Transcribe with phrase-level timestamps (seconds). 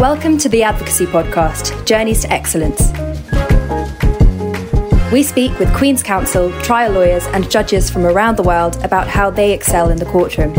[0.00, 2.92] Welcome to the Advocacy Podcast Journeys to Excellence.
[5.10, 9.28] We speak with Queen's Counsel, trial lawyers, and judges from around the world about how
[9.28, 10.54] they excel in the courtroom.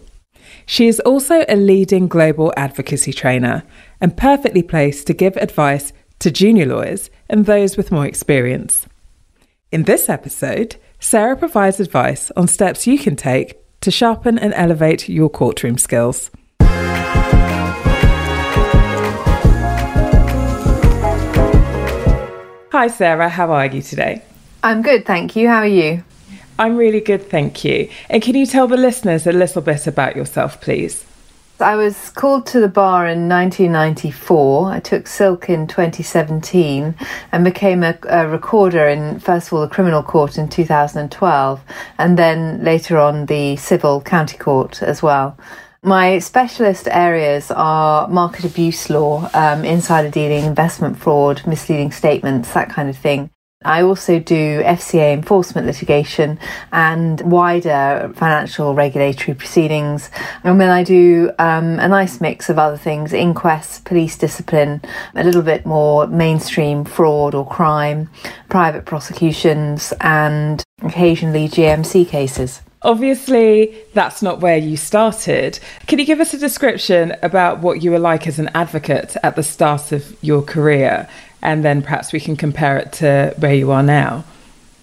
[0.66, 3.64] She is also a leading global advocacy trainer
[4.02, 8.86] and perfectly placed to give advice to junior lawyers and those with more experience.
[9.72, 15.08] In this episode, Sarah provides advice on steps you can take to sharpen and elevate
[15.08, 16.30] your courtroom skills.
[22.72, 23.30] Hi, Sarah.
[23.30, 24.22] How are you today?
[24.64, 25.48] I'm good, thank you.
[25.48, 26.04] How are you?
[26.60, 27.90] I'm really good, thank you.
[28.10, 31.06] And can you tell the listeners a little bit about yourself, please?
[31.62, 34.70] I was called to the bar in 1994.
[34.70, 36.96] I took silk in 2017
[37.32, 41.62] and became a, a, recorder in, first of all, the criminal court in 2012,
[41.98, 45.38] and then later on the civil county court as well.
[45.82, 52.70] My specialist areas are market abuse law, um, insider dealing, investment fraud, misleading statements, that
[52.70, 53.30] kind of thing.
[53.66, 56.40] I also do FCA enforcement litigation
[56.72, 60.10] and wider financial regulatory proceedings.
[60.46, 64.82] And then I do um, a nice mix of other things inquests, police discipline,
[65.14, 68.10] a little bit more mainstream fraud or crime,
[68.48, 72.62] private prosecutions, and occasionally GMC cases.
[72.82, 75.60] Obviously, that's not where you started.
[75.86, 79.36] Can you give us a description about what you were like as an advocate at
[79.36, 81.10] the start of your career
[81.42, 84.24] and then perhaps we can compare it to where you are now.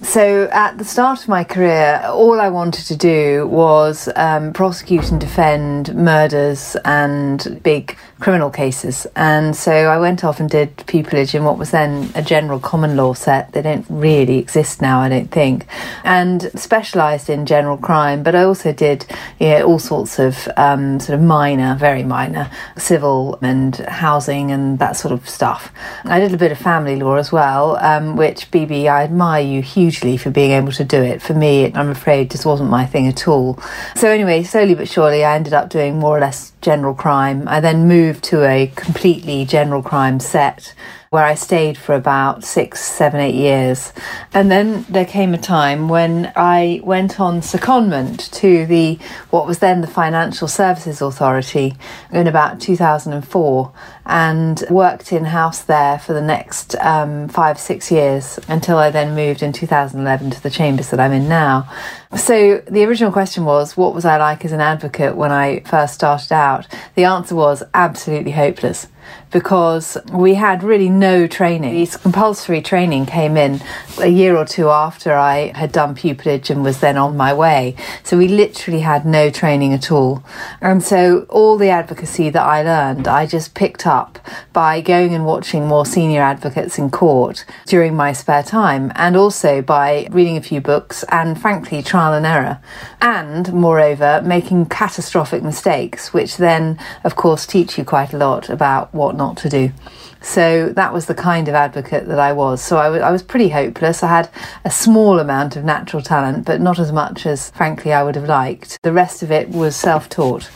[0.02, 5.10] So, at the start of my career, all I wanted to do was um, prosecute
[5.10, 9.06] and defend murders and big criminal cases.
[9.16, 12.96] And so I went off and did pupillage in what was then a general common
[12.96, 13.52] law set.
[13.52, 15.66] They don't really exist now, I don't think.
[16.04, 19.06] And specialised in general crime, but I also did
[19.38, 24.78] you know, all sorts of um, sort of minor, very minor, civil and housing and
[24.78, 25.72] that sort of stuff.
[26.04, 29.62] I did a bit of family law as well, um, which, BB, I admire you
[29.62, 31.22] hugely hugely for being able to do it.
[31.22, 33.58] For me, I'm afraid just wasn't my thing at all.
[33.94, 37.46] So anyway, slowly but surely, I ended up doing more or less general crime.
[37.46, 40.74] I then moved to a completely general crime set
[41.16, 43.90] where I stayed for about six, seven, eight years.
[44.34, 48.98] And then there came a time when I went on secondment to the
[49.30, 51.74] what was then the Financial Services Authority
[52.12, 53.72] in about 2004
[54.04, 59.14] and worked in house there for the next um, five, six years until I then
[59.14, 61.66] moved in 2011 to the chambers that I'm in now.
[62.14, 65.94] So the original question was, what was I like as an advocate when I first
[65.94, 66.66] started out?
[66.94, 68.86] The answer was absolutely hopeless
[69.32, 71.74] because we had really no training.
[71.74, 73.60] This compulsory training came in
[73.98, 77.74] a year or two after I had done pupillage and was then on my way.
[78.02, 80.22] So we literally had no training at all.
[80.60, 84.18] And so all the advocacy that I learned, I just picked up
[84.52, 89.60] by going and watching more senior advocates in court during my spare time and also
[89.60, 92.60] by reading a few books and frankly trial and error.
[93.00, 98.94] And moreover, making catastrophic mistakes, which then of course teach you quite a lot about
[98.94, 99.72] what not to do.
[100.20, 102.62] So that was the kind of advocate that I was.
[102.62, 104.02] So I, I was pretty hopeless.
[104.02, 104.30] I had
[104.64, 108.24] a small amount of natural talent, but not as much as, frankly, I would have
[108.24, 108.78] liked.
[108.82, 110.50] The rest of it was self taught.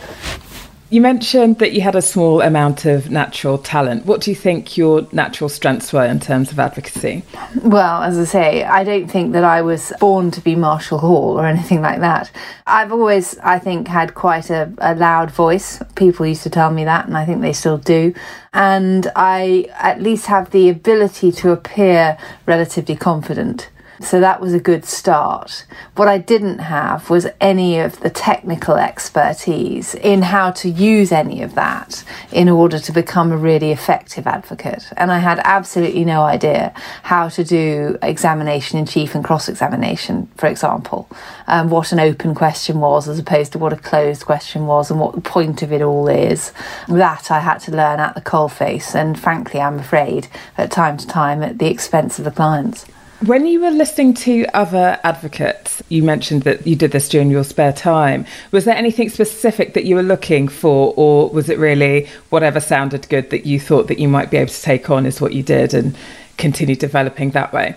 [0.92, 4.06] You mentioned that you had a small amount of natural talent.
[4.06, 7.22] What do you think your natural strengths were in terms of advocacy?
[7.62, 11.38] Well, as I say, I don't think that I was born to be Marshall Hall
[11.38, 12.32] or anything like that.
[12.66, 15.80] I've always, I think, had quite a, a loud voice.
[15.94, 18.12] People used to tell me that, and I think they still do.
[18.52, 23.70] And I at least have the ability to appear relatively confident.
[24.02, 25.66] So that was a good start.
[25.94, 31.42] What I didn't have was any of the technical expertise in how to use any
[31.42, 32.02] of that
[32.32, 34.90] in order to become a really effective advocate.
[34.96, 40.30] And I had absolutely no idea how to do examination in chief and cross examination,
[40.34, 41.06] for example,
[41.46, 44.98] um, what an open question was as opposed to what a closed question was and
[44.98, 46.52] what the point of it all is.
[46.88, 51.06] That I had to learn at the coalface, and frankly, I'm afraid, at time to
[51.06, 52.86] time at the expense of the clients.
[53.26, 57.44] When you were listening to other advocates, you mentioned that you did this during your
[57.44, 58.24] spare time.
[58.50, 63.06] Was there anything specific that you were looking for, or was it really whatever sounded
[63.10, 65.42] good that you thought that you might be able to take on is what you
[65.42, 65.94] did and
[66.38, 67.76] continue developing that way?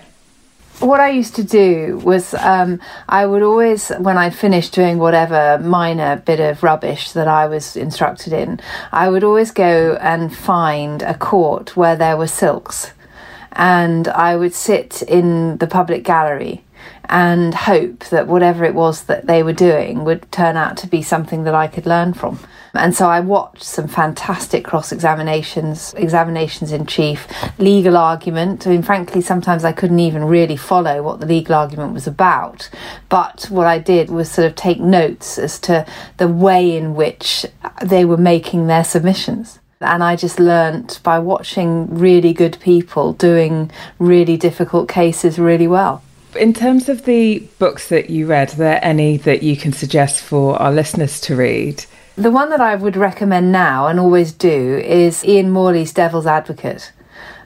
[0.80, 5.60] what I used to do was um, I would always, when I'd finished doing whatever
[5.60, 8.60] minor bit of rubbish that I was instructed in,
[8.92, 12.92] I would always go and find a court where there were silks.
[13.54, 16.64] And I would sit in the public gallery
[17.06, 21.02] and hope that whatever it was that they were doing would turn out to be
[21.02, 22.40] something that I could learn from.
[22.76, 27.28] And so I watched some fantastic cross examinations, examinations in chief,
[27.60, 28.66] legal argument.
[28.66, 32.70] I mean, frankly, sometimes I couldn't even really follow what the legal argument was about.
[33.10, 35.86] But what I did was sort of take notes as to
[36.18, 37.46] the way in which
[37.84, 39.60] they were making their submissions.
[39.84, 46.04] And I just learnt by watching really good people doing really difficult cases really well.
[46.36, 50.24] In terms of the books that you read, are there any that you can suggest
[50.24, 51.86] for our listeners to read?
[52.16, 56.92] The one that I would recommend now and always do is Iain Morley's Devil's Advocate.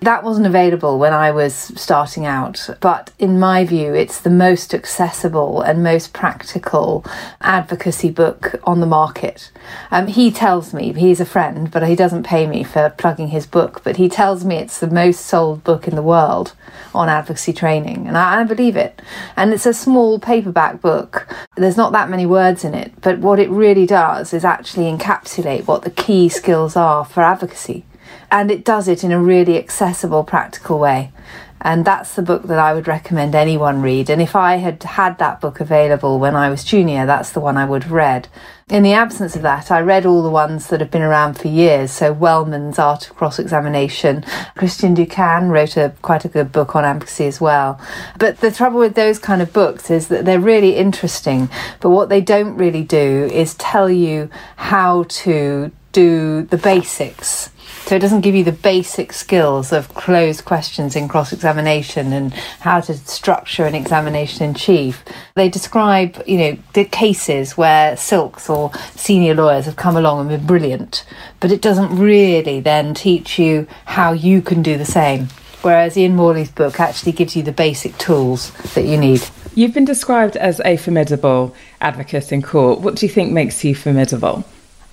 [0.02, 4.76] That wasn't available when I was starting out, but in my view, it's the most
[4.76, 7.04] accessible and most practical
[7.42, 9.52] advocacy book on the market.
[9.90, 13.48] Um, he tells me, he's a friend, but he doesn't pay me for plugging his
[13.48, 16.54] book, but he tells me it's the most sold book in the world
[16.94, 19.02] on advocacy training, and I, I believe it.
[19.36, 23.40] And it's a small paperback book, there's not that many words in it, but what
[23.40, 27.84] it really does is actually encapsulate what the key skills are for advocacy
[28.32, 31.12] and it does it in a really accessible, practical way.
[31.60, 34.10] And that's the book that I would recommend anyone read.
[34.10, 37.58] And if I had had that book available when I was junior, that's the one
[37.58, 38.28] I would have read.
[38.70, 41.48] In the absence of that, I read all the ones that have been around for
[41.48, 41.92] years.
[41.92, 44.24] So Wellman's Art of Cross Examination.
[44.56, 47.82] Christian Duquesne wrote a quite a good book on advocacy as well.
[48.20, 51.50] But the trouble with those kind of books is that they're really interesting,
[51.80, 57.50] but what they don't really do is tell you how to do the basics
[57.88, 62.34] so it doesn't give you the basic skills of closed questions in cross examination and
[62.60, 65.06] how to structure an examination in chief.
[65.36, 70.30] They describe, you know, the cases where silks or senior lawyers have come along and
[70.30, 71.06] been brilliant,
[71.40, 75.30] but it doesn't really then teach you how you can do the same.
[75.62, 79.24] Whereas Iain Morley's book actually gives you the basic tools that you need.
[79.56, 82.82] You've been described as a formidable advocate in court.
[82.82, 84.44] What do you think makes you formidable?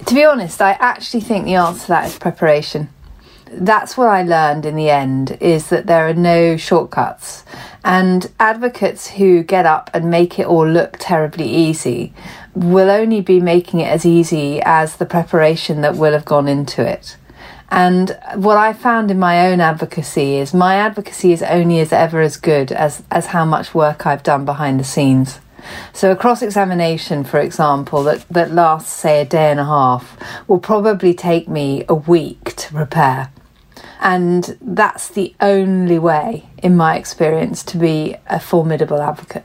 [0.06, 2.91] To be honest, I actually think the answer to that is preparation.
[3.50, 7.44] That's what I learned in the end is that there are no shortcuts.
[7.85, 12.12] And advocates who get up and make it all look terribly easy
[12.55, 16.82] will only be making it as easy as the preparation that will have gone into
[16.82, 17.17] it.
[17.70, 22.20] And what I found in my own advocacy is my advocacy is only as ever
[22.20, 25.41] as good as, as how much work I've done behind the scenes.
[25.93, 30.16] So a cross examination, for example, that, that lasts, say, a day and a half,
[30.49, 33.31] will probably take me a week to prepare.
[34.00, 39.44] And that's the only way, in my experience, to be a formidable advocate.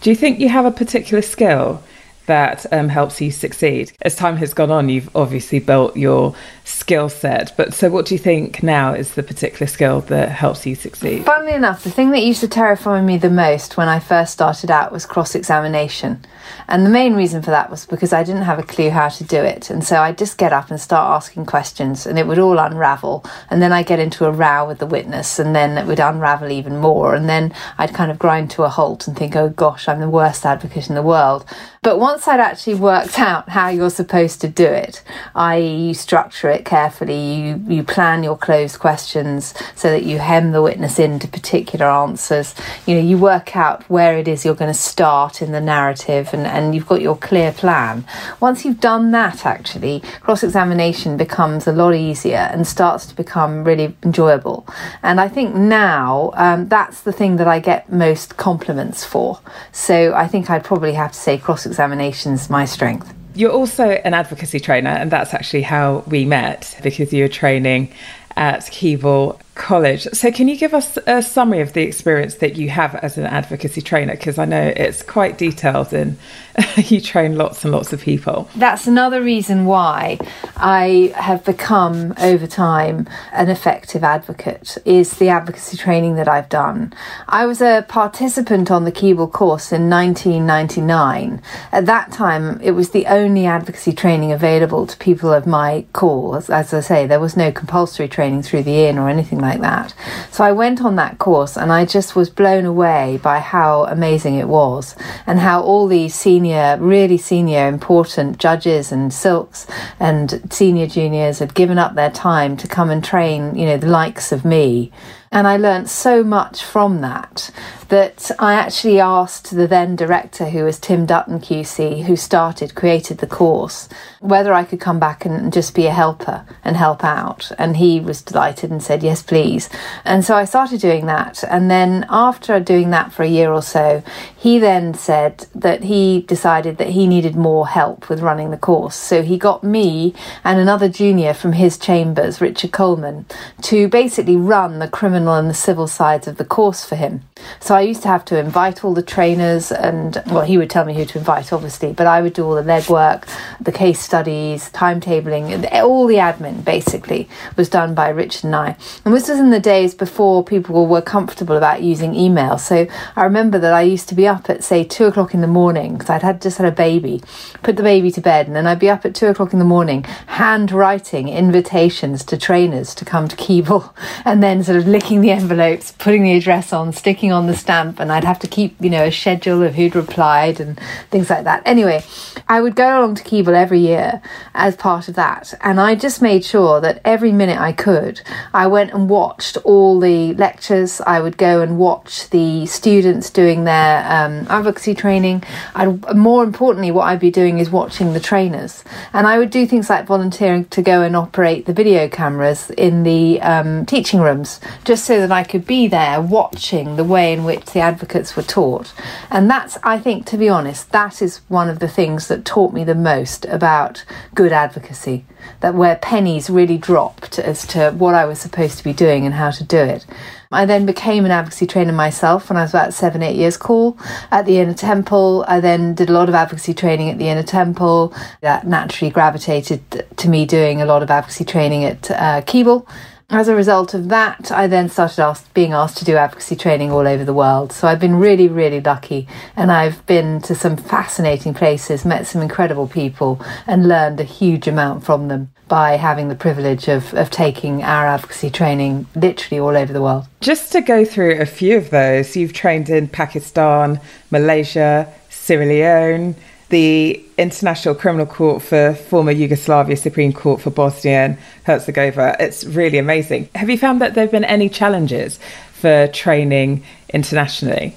[0.00, 1.82] Do you think you have a particular skill
[2.26, 3.92] that um, helps you succeed?
[4.02, 6.34] As time has gone on, you've obviously built your
[6.64, 7.56] skill set.
[7.56, 11.24] But so, what do you think now is the particular skill that helps you succeed?
[11.24, 14.70] Funnily enough, the thing that used to terrify me the most when I first started
[14.70, 16.24] out was cross examination.
[16.68, 19.24] And the main reason for that was because I didn't have a clue how to
[19.24, 19.70] do it.
[19.70, 23.24] And so I'd just get up and start asking questions, and it would all unravel.
[23.50, 26.50] And then I'd get into a row with the witness, and then it would unravel
[26.50, 27.14] even more.
[27.14, 30.08] And then I'd kind of grind to a halt and think, oh gosh, I'm the
[30.08, 31.44] worst advocate in the world.
[31.82, 35.02] But once I'd actually worked out how you're supposed to do it,
[35.34, 40.52] i.e., you structure it carefully, you, you plan your closed questions so that you hem
[40.52, 42.54] the witness into particular answers,
[42.86, 46.32] you know, you work out where it is you're going to start in the narrative
[46.32, 48.04] and, and you've got your clear plan.
[48.38, 53.64] Once you've done that, actually, cross examination becomes a lot easier and starts to become
[53.64, 54.64] really enjoyable.
[55.02, 59.40] And I think now um, that's the thing that I get most compliments for.
[59.72, 63.14] So I think I'd probably have to say cross examination's my strength.
[63.34, 67.90] You're also an advocacy trainer, and that's actually how we met because you're training
[68.36, 70.04] at Keble College.
[70.12, 73.26] So, can you give us a summary of the experience that you have as an
[73.26, 74.12] advocacy trainer?
[74.12, 76.16] Because I know it's quite detailed and
[76.76, 78.48] you train lots and lots of people.
[78.56, 80.18] That's another reason why
[80.56, 86.92] I have become, over time, an effective advocate, is the advocacy training that I've done.
[87.28, 91.42] I was a participant on the Keble course in 1999.
[91.72, 96.36] At that time, it was the only advocacy training available to people of my call.
[96.36, 99.60] As, as I say, there was no compulsory training through the IN or anything like
[99.60, 99.94] that.
[100.30, 104.36] So I went on that course and I just was blown away by how amazing
[104.36, 104.96] it was
[105.26, 109.66] and how all these senior, really senior, important judges and silks
[110.00, 113.86] and senior juniors had given up their time to come and train, you know, the
[113.86, 114.90] likes of me.
[115.30, 117.50] And I learnt so much from that
[117.92, 123.18] that I actually asked the then director, who was Tim Dutton QC, who started, created
[123.18, 123.86] the course,
[124.20, 127.52] whether I could come back and just be a helper and help out.
[127.58, 129.68] And he was delighted and said, yes, please.
[130.06, 131.44] And so I started doing that.
[131.44, 134.02] And then after doing that for a year or so,
[134.34, 138.96] he then said that he decided that he needed more help with running the course.
[138.96, 143.26] So he got me and another junior from his chambers, Richard Coleman,
[143.64, 147.20] to basically run the criminal and the civil sides of the course for him.
[147.60, 150.84] So I used to have to invite all the trainers, and well, he would tell
[150.84, 153.28] me who to invite, obviously, but I would do all the legwork,
[153.60, 158.76] the case studies, timetabling, all the admin basically was done by Richard and I.
[159.04, 162.58] And this was in the days before people were comfortable about using email.
[162.58, 162.86] So
[163.16, 165.94] I remember that I used to be up at say two o'clock in the morning
[165.94, 167.22] because I'd had just had a baby,
[167.62, 169.64] put the baby to bed, and then I'd be up at two o'clock in the
[169.64, 173.92] morning handwriting invitations to trainers to come to Keble,
[174.24, 178.00] and then sort of licking the envelopes, putting the address on, sticking on the stamp,
[178.00, 180.78] and I'd have to keep you know a schedule of who'd replied and
[181.10, 181.62] things like that.
[181.64, 182.04] Anyway,
[182.48, 184.20] I would go along to Keble every year
[184.54, 188.20] as part of that, and I just made sure that every minute I could,
[188.52, 191.00] I went and watched all the lectures.
[191.00, 195.44] I would go and watch the students doing their um, advocacy training.
[195.74, 199.66] I'd, more importantly, what I'd be doing is watching the trainers, and I would do
[199.66, 204.60] things like volunteering to go and operate the video cameras in the um, teaching rooms,
[204.84, 208.42] just so that I could be there watching the way in which the advocates were
[208.42, 208.92] taught.
[209.30, 212.72] And that's, I think, to be honest, that is one of the things that taught
[212.72, 214.04] me the most about
[214.34, 215.24] good advocacy.
[215.60, 219.34] That where pennies really dropped as to what I was supposed to be doing and
[219.34, 220.06] how to do it.
[220.52, 223.96] I then became an advocacy trainer myself when I was about seven, eight years call
[224.30, 225.44] at the Inner Temple.
[225.48, 228.14] I then did a lot of advocacy training at the Inner Temple.
[228.42, 232.86] That naturally gravitated to me doing a lot of advocacy training at uh, Keble.
[233.30, 237.06] As a result of that, I then started being asked to do advocacy training all
[237.06, 237.72] over the world.
[237.72, 239.26] So I've been really, really lucky
[239.56, 244.68] and I've been to some fascinating places, met some incredible people, and learned a huge
[244.68, 249.76] amount from them by having the privilege of, of taking our advocacy training literally all
[249.76, 250.26] over the world.
[250.40, 253.98] Just to go through a few of those, you've trained in Pakistan,
[254.30, 256.34] Malaysia, Sierra Leone,
[256.72, 262.34] the International Criminal Court for former Yugoslavia, Supreme Court for Bosnia and Herzegovina.
[262.40, 263.50] It's really amazing.
[263.54, 265.38] Have you found that there have been any challenges
[265.74, 267.94] for training internationally?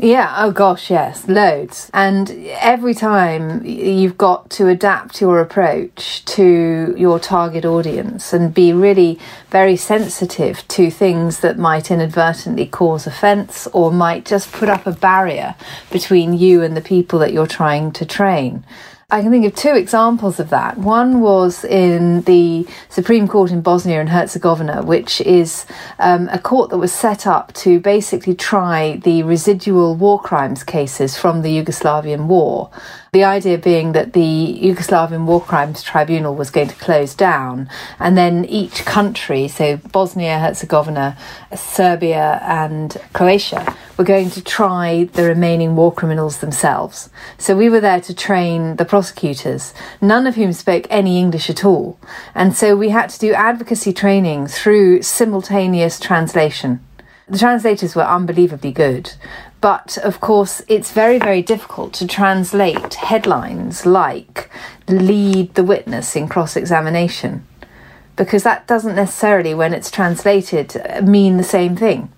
[0.00, 1.90] Yeah, oh gosh, yes, loads.
[1.92, 8.72] And every time you've got to adapt your approach to your target audience and be
[8.72, 9.18] really
[9.50, 14.92] very sensitive to things that might inadvertently cause offence or might just put up a
[14.92, 15.56] barrier
[15.90, 18.64] between you and the people that you're trying to train.
[19.10, 20.76] I can think of two examples of that.
[20.76, 25.64] One was in the Supreme Court in Bosnia and Herzegovina, which is
[25.98, 31.16] um, a court that was set up to basically try the residual war crimes cases
[31.16, 32.70] from the Yugoslavian war.
[33.12, 38.18] The idea being that the Yugoslavian War Crimes Tribunal was going to close down, and
[38.18, 41.16] then each country, so Bosnia, Herzegovina,
[41.56, 47.08] Serbia, and Croatia, were going to try the remaining war criminals themselves.
[47.38, 49.72] So we were there to train the prosecutors,
[50.02, 51.98] none of whom spoke any English at all.
[52.34, 56.84] And so we had to do advocacy training through simultaneous translation.
[57.30, 59.12] The translators were unbelievably good,
[59.60, 64.50] but of course, it's very, very difficult to translate headlines like
[64.88, 67.46] lead the witness in cross examination
[68.16, 72.12] because that doesn't necessarily, when it's translated, mean the same thing.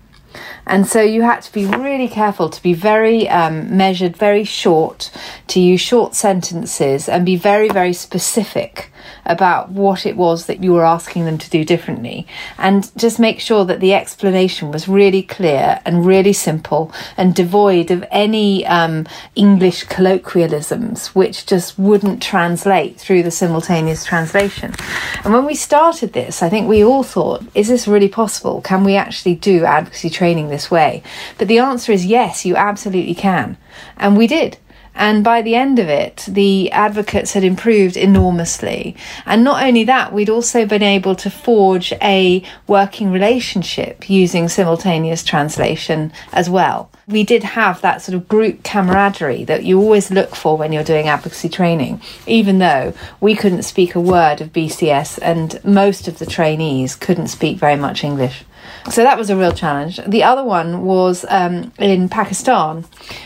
[0.71, 5.11] And so you had to be really careful to be very um, measured, very short,
[5.49, 8.91] to use short sentences and be very, very specific
[9.27, 12.27] about what it was that you were asking them to do differently.
[12.59, 17.91] And just make sure that the explanation was really clear and really simple and devoid
[17.91, 24.75] of any um, English colloquialisms, which just wouldn't translate through the simultaneous translation.
[25.25, 28.61] And when we started this, I think we all thought, is this really possible?
[28.61, 31.05] Can we actually do advocacy training this way?
[31.39, 33.57] But the answer is yes, you absolutely can.
[33.97, 34.59] And we did.
[34.95, 38.97] And by the end of it, the advocates had improved enormously.
[39.25, 45.23] And not only that, we'd also been able to forge a working relationship using simultaneous
[45.23, 46.91] translation as well.
[47.07, 50.85] We did have that sort of group camaraderie that you always look for when you're
[50.85, 56.19] doing advocacy training, even though we couldn't speak a word of BCS and most of
[56.19, 58.45] the trainees couldn't speak very much English.
[58.91, 60.01] So that was a real challenge.
[60.07, 62.85] The other one was um, in Pakistan,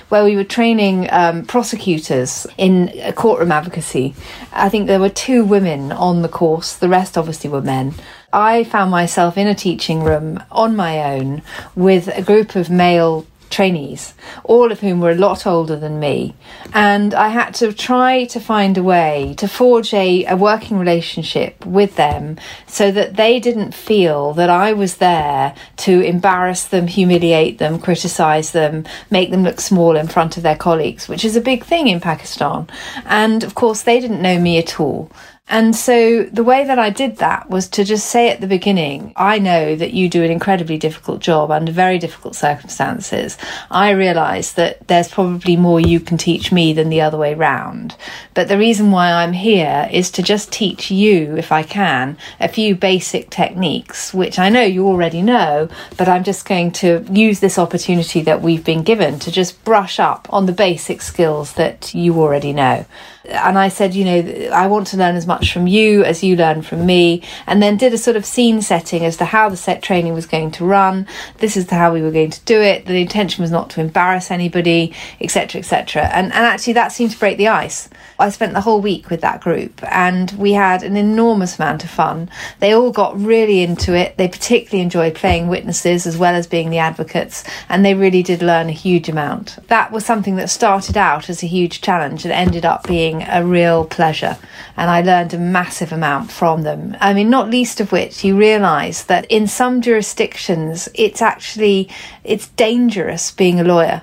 [0.09, 4.15] where we were training um, prosecutors in courtroom advocacy.
[4.53, 7.95] I think there were two women on the course, the rest obviously were men.
[8.33, 11.43] I found myself in a teaching room on my own
[11.77, 16.35] with a group of male trainees, all of whom were a lot older than me.
[16.73, 21.65] And I had to try to find a way to forge a, a working relationship
[21.65, 27.59] with them so that they didn't feel that I was there to embarrass them, humiliate
[27.59, 31.41] them, criticize them, make them look small in front of their colleagues, which is a
[31.41, 32.69] big thing in Pakistan.
[33.07, 35.11] And of course, they didn't know me at all.
[35.47, 39.13] And so the way that I did that was to just say at the beginning,
[39.15, 43.37] I know that you do an incredibly difficult job under very difficult circumstances.
[43.71, 47.95] I realize that there's probably more you can teach me than the other way round.
[48.33, 52.49] But the reason why I'm here is to just teach you, if I can, a
[52.49, 57.41] few basic techniques, which I know you already know, but I'm just going to use
[57.41, 61.95] this opportunity that we've been given to just brush up on the basic skills that
[61.95, 62.87] you already know
[63.27, 66.37] and I said, you know, I want to learn as much from you as you
[66.37, 69.57] learn from me, and then did a sort of scene setting as to how the
[69.57, 71.07] set training was going to run.
[71.39, 72.87] This is how we were going to do it.
[72.87, 76.05] The intention was not to embarrass anybody, etc., etc.
[76.13, 77.89] And and actually, that seemed to break the ice.
[78.19, 81.91] I spent the whole week with that group, and we had an enormous amount of
[81.91, 82.31] fun.
[82.61, 84.17] They all got really into it.
[84.17, 88.43] They particularly enjoyed playing witnesses as well as being the advocates, and they really did
[88.43, 89.59] learn a huge amount.
[89.69, 93.29] That was something that started out as a huge challenge and ended up being being
[93.29, 94.37] a real pleasure.
[94.77, 96.97] And I learned a massive amount from them.
[97.01, 101.89] I mean, not least of which you realize that in some jurisdictions, it's actually,
[102.25, 104.03] it's dangerous being a lawyer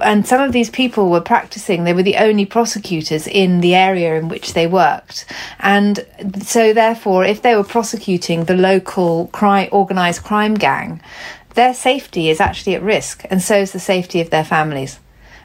[0.00, 4.18] and some of these people were practicing they were the only prosecutors in the area
[4.18, 5.26] in which they worked
[5.58, 6.06] and
[6.40, 11.02] so therefore if they were prosecuting the local crime organized crime gang
[11.52, 14.98] their safety is actually at risk and so is the safety of their families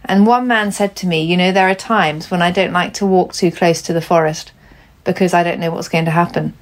[0.05, 2.93] and one man said to me, You know, there are times when I don't like
[2.95, 4.51] to walk too close to the forest
[5.03, 6.53] because I don't know what's going to happen.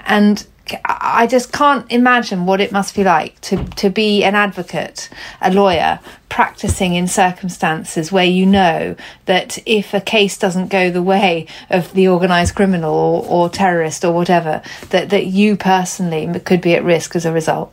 [0.00, 0.46] And
[0.84, 5.10] I just can't imagine what it must be like to, to be an advocate,
[5.42, 11.02] a lawyer, practicing in circumstances where you know that if a case doesn't go the
[11.02, 16.62] way of the organised criminal or, or terrorist or whatever, that, that you personally could
[16.62, 17.72] be at risk as a result.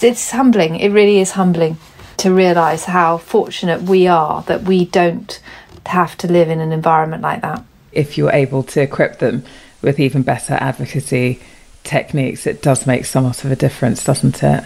[0.00, 0.76] It's humbling.
[0.76, 1.78] It really is humbling
[2.18, 5.40] to realise how fortunate we are that we don't
[5.86, 7.64] have to live in an environment like that.
[7.92, 9.44] If you're able to equip them
[9.80, 11.40] with even better advocacy
[11.84, 14.64] techniques, it does make somewhat of a difference, doesn't it?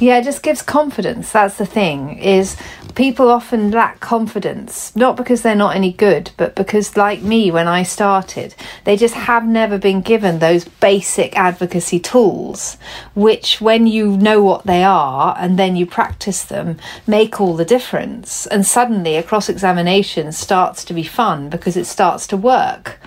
[0.00, 1.32] Yeah, it just gives confidence.
[1.32, 2.18] That's the thing.
[2.18, 2.56] Is
[2.94, 7.66] people often lack confidence, not because they're not any good, but because, like me, when
[7.66, 12.76] I started, they just have never been given those basic advocacy tools,
[13.16, 17.64] which, when you know what they are and then you practice them, make all the
[17.64, 18.46] difference.
[18.46, 23.00] And suddenly, a cross examination starts to be fun because it starts to work.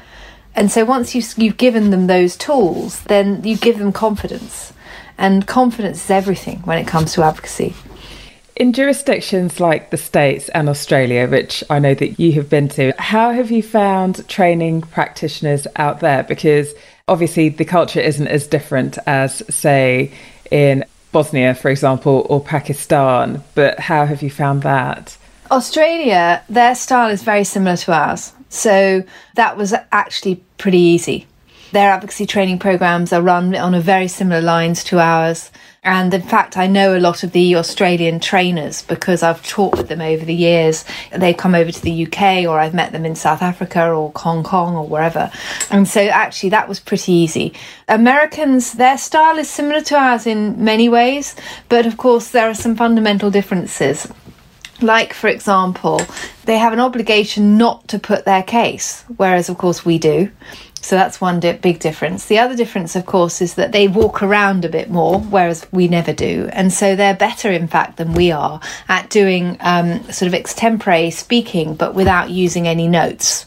[0.53, 4.73] And so, once you've, you've given them those tools, then you give them confidence.
[5.17, 7.75] And confidence is everything when it comes to advocacy.
[8.55, 12.93] In jurisdictions like the States and Australia, which I know that you have been to,
[12.99, 16.23] how have you found training practitioners out there?
[16.23, 16.73] Because
[17.07, 20.11] obviously the culture isn't as different as, say,
[20.51, 25.17] in Bosnia, for example, or Pakistan, but how have you found that?
[25.49, 28.33] Australia, their style is very similar to ours.
[28.49, 29.03] So
[29.35, 31.25] that was actually pretty easy.
[31.71, 35.51] Their advocacy training programs are run on a very similar lines to ours.
[35.83, 39.87] And in fact, I know a lot of the Australian trainers because I've taught with
[39.87, 40.83] them over the years.
[41.15, 44.43] They come over to the UK or I've met them in South Africa or Hong
[44.43, 45.31] Kong or wherever.
[45.69, 47.53] And so actually that was pretty easy.
[47.87, 51.37] Americans, their style is similar to ours in many ways,
[51.69, 54.11] but of course there are some fundamental differences.
[54.81, 56.01] Like, for example,
[56.45, 60.31] they have an obligation not to put their case, whereas, of course, we do.
[60.81, 62.25] So that's one di- big difference.
[62.25, 65.87] The other difference, of course, is that they walk around a bit more, whereas we
[65.87, 66.49] never do.
[66.51, 71.13] And so they're better, in fact, than we are at doing um, sort of extempore
[71.13, 73.45] speaking, but without using any notes.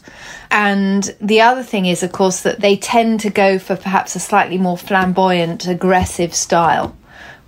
[0.49, 4.19] And the other thing is, of course, that they tend to go for perhaps a
[4.19, 6.95] slightly more flamboyant, aggressive style,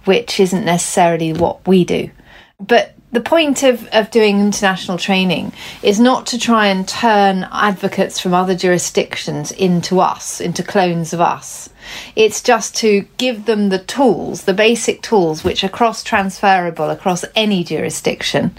[0.04, 2.12] which isn't necessarily what we do.
[2.60, 5.52] But the point of, of doing international training
[5.82, 11.20] is not to try and turn advocates from other jurisdictions into us, into clones of
[11.20, 11.68] us.
[12.16, 17.26] It's just to give them the tools, the basic tools, which are cross transferable across
[17.36, 18.56] any jurisdiction,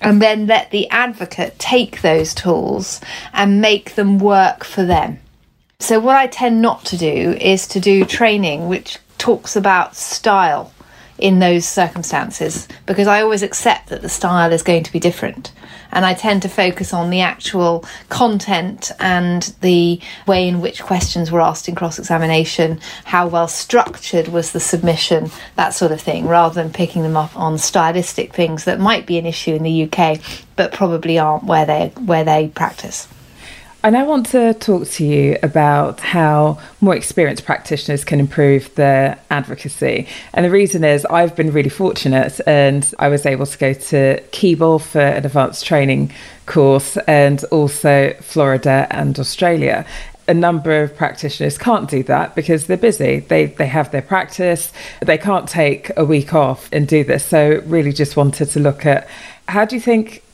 [0.00, 3.00] and then let the advocate take those tools
[3.32, 5.18] and make them work for them.
[5.80, 10.70] So, what I tend not to do is to do training which talks about style
[11.18, 15.52] in those circumstances because I always accept that the style is going to be different.
[15.92, 21.30] And I tend to focus on the actual content and the way in which questions
[21.30, 26.26] were asked in cross examination, how well structured was the submission, that sort of thing,
[26.26, 29.84] rather than picking them up on stylistic things that might be an issue in the
[29.84, 30.20] UK
[30.56, 33.08] but probably aren't where they where they practice.
[33.86, 39.16] And I want to talk to you about how more experienced practitioners can improve their
[39.30, 40.08] advocacy.
[40.32, 44.20] And the reason is I've been really fortunate and I was able to go to
[44.32, 46.12] Keble for an advanced training
[46.46, 49.86] course and also Florida and Australia
[50.28, 53.20] a number of practitioners can't do that because they're busy.
[53.20, 54.72] They they have their practice.
[55.00, 57.24] They can't take a week off and do this.
[57.24, 59.06] So really just wanted to look at
[59.46, 60.24] how do you think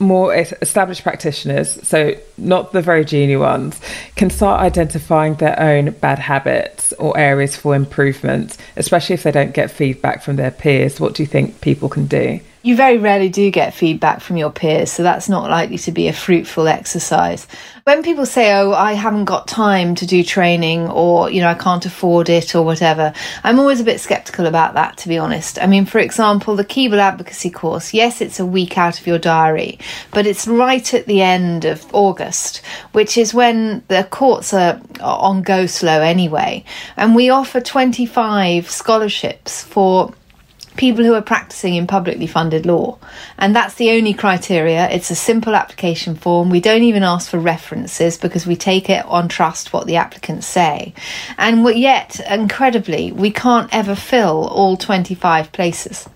[0.00, 3.78] more established practitioners, so not the very junior ones,
[4.16, 9.52] can start identifying their own bad habits or areas for improvement, especially if they don't
[9.52, 10.98] get feedback from their peers.
[10.98, 12.40] What do you think people can do?
[12.62, 16.08] You very rarely do get feedback from your peers, so that's not likely to be
[16.08, 17.46] a fruitful exercise.
[17.84, 21.54] When people say, Oh, I haven't got time to do training, or, you know, I
[21.54, 25.58] can't afford it, or whatever, I'm always a bit skeptical about that, to be honest.
[25.58, 29.18] I mean, for example, the Keble Advocacy course, yes, it's a week out of your
[29.18, 29.78] diary,
[30.12, 32.60] but it's right at the end of August,
[32.92, 36.62] which is when the courts are on go slow anyway.
[36.98, 40.12] And we offer 25 scholarships for
[40.80, 42.96] people who are practicing in publicly funded law.
[43.36, 44.88] And that's the only criteria.
[44.88, 46.48] It's a simple application form.
[46.48, 50.46] We don't even ask for references because we take it on trust what the applicants
[50.46, 50.94] say.
[51.36, 56.08] And yet, incredibly, we can't ever fill all 25 places.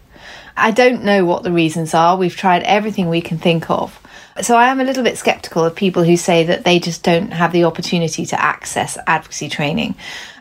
[0.57, 2.17] I don't know what the reasons are.
[2.17, 4.01] We've tried everything we can think of.
[4.41, 7.33] So I am a little bit skeptical of people who say that they just don't
[7.33, 9.95] have the opportunity to access advocacy training.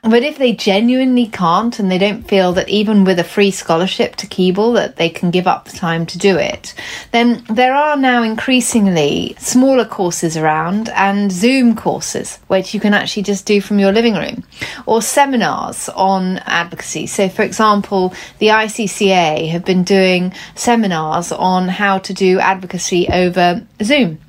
[0.03, 4.17] But if they genuinely can't and they don't feel that even with a free scholarship
[4.17, 6.73] to Keble that they can give up the time to do it,
[7.11, 13.23] then there are now increasingly smaller courses around and Zoom courses which you can actually
[13.23, 14.43] just do from your living room
[14.85, 17.07] or seminars on advocacy.
[17.07, 23.65] So for example, the ICCA have been doing seminars on how to do advocacy over
[23.81, 24.19] Zoom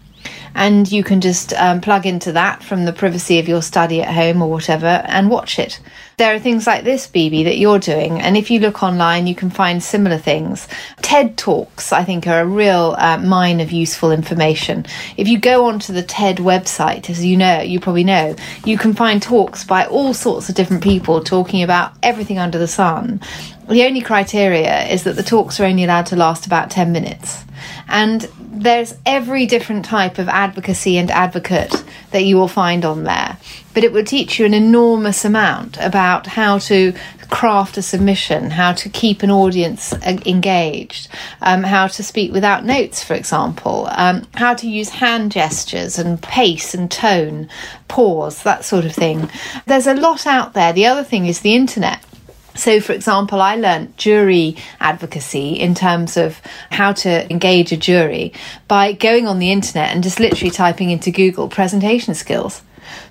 [0.55, 4.15] and you can just um, plug into that from the privacy of your study at
[4.15, 5.81] home or whatever and watch it.
[6.17, 9.35] There are things like this, BB, that you're doing, and if you look online, you
[9.35, 10.69] can find similar things.
[11.03, 14.87] TED Talks, I think, are a real uh, mine of useful information.
[15.17, 18.95] If you go onto the TED website, as you know, you probably know, you can
[18.95, 23.21] find talks by all sorts of different people talking about everything under the sun.
[23.69, 27.45] The only criteria is that the talks are only allowed to last about 10 minutes.
[27.89, 33.37] And there's every different type of advocacy and advocate that you will find on there.
[33.75, 36.93] But it will teach you an enormous amount about how to
[37.31, 41.09] craft a submission, how to keep an audience engaged,
[41.41, 46.23] um, how to speak without notes, for example, um, how to use hand gestures and
[46.23, 47.49] pace and tone,
[47.89, 49.29] pause, that sort of thing.
[49.67, 50.73] There's a lot out there.
[50.73, 52.01] The other thing is the internet.
[52.55, 56.41] So, for example, I learned jury advocacy in terms of
[56.71, 58.33] how to engage a jury
[58.69, 62.63] by going on the internet and just literally typing into Google presentation skills.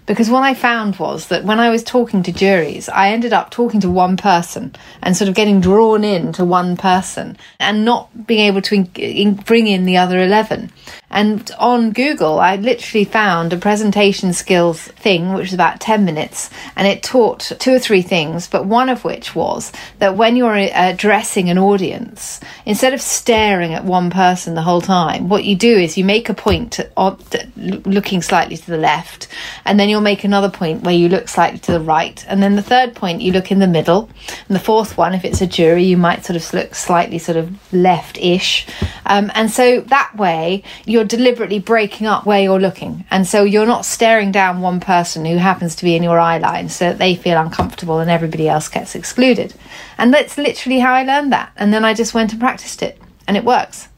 [0.06, 3.52] Because what I found was that when I was talking to juries, I ended up
[3.52, 8.28] talking to one person and sort of getting drawn in to one person and not
[8.28, 10.72] being able to in- in bring in the other 11.
[11.14, 16.50] And on Google, I literally found a presentation skills thing, which was about 10 minutes,
[16.76, 20.58] and it taught two or three things, but one of which was that when you're
[20.58, 25.56] uh, addressing an audience, instead of staring at one person the whole time, what you
[25.56, 26.80] do is you make a point
[27.56, 29.28] looking slightly to the left,
[29.66, 32.56] and then you'll make another point where you look slightly to the right, and then
[32.56, 34.10] the third point you look in the middle,
[34.48, 37.38] and the fourth one, if it's a jury, you might sort of look slightly sort
[37.38, 38.66] of left ish.
[39.06, 43.06] Um, and so that way, you're deliberately breaking up where you're looking.
[43.12, 46.40] And so you're not staring down one person who happens to be in your eye
[46.40, 49.54] line so that they feel uncomfortable and everybody else gets excluded.
[50.00, 51.52] And that's literally how I learned that.
[51.56, 53.90] And then I just went and practiced it, and it works.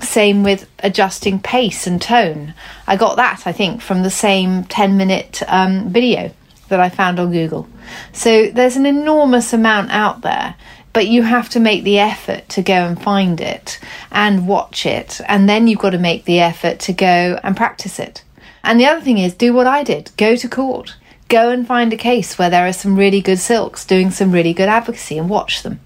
[0.00, 2.54] Same with adjusting pace and tone.
[2.86, 6.32] I got that, I think, from the same 10 minute um, video
[6.68, 7.68] that I found on Google.
[8.12, 10.54] So there's an enormous amount out there
[10.98, 13.78] but you have to make the effort to go and find it
[14.10, 15.20] and watch it.
[15.28, 18.24] And then you've got to make the effort to go and practice it.
[18.64, 20.96] And the other thing is, do what I did go to court.
[21.28, 24.52] Go and find a case where there are some really good silks doing some really
[24.52, 25.78] good advocacy and watch them.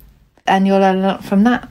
[0.47, 1.69] And you'll learn a lot from that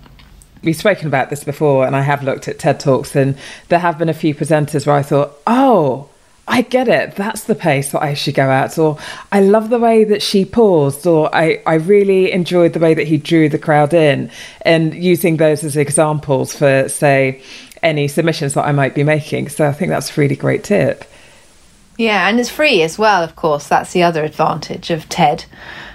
[0.63, 3.37] we've spoken about this before and I have looked at TED Talks and
[3.69, 6.09] there have been a few presenters where I thought, oh,
[6.47, 7.15] I get it.
[7.15, 8.77] That's the pace that I should go at.
[8.77, 8.97] Or
[9.31, 11.07] I love the way that she paused.
[11.07, 14.29] Or I, I really enjoyed the way that he drew the crowd in
[14.61, 17.41] and using those as examples for, say,
[17.81, 19.49] any submissions that I might be making.
[19.49, 21.05] So I think that's a really great tip.
[21.97, 23.67] Yeah, and it's free as well, of course.
[23.67, 25.45] That's the other advantage of TED.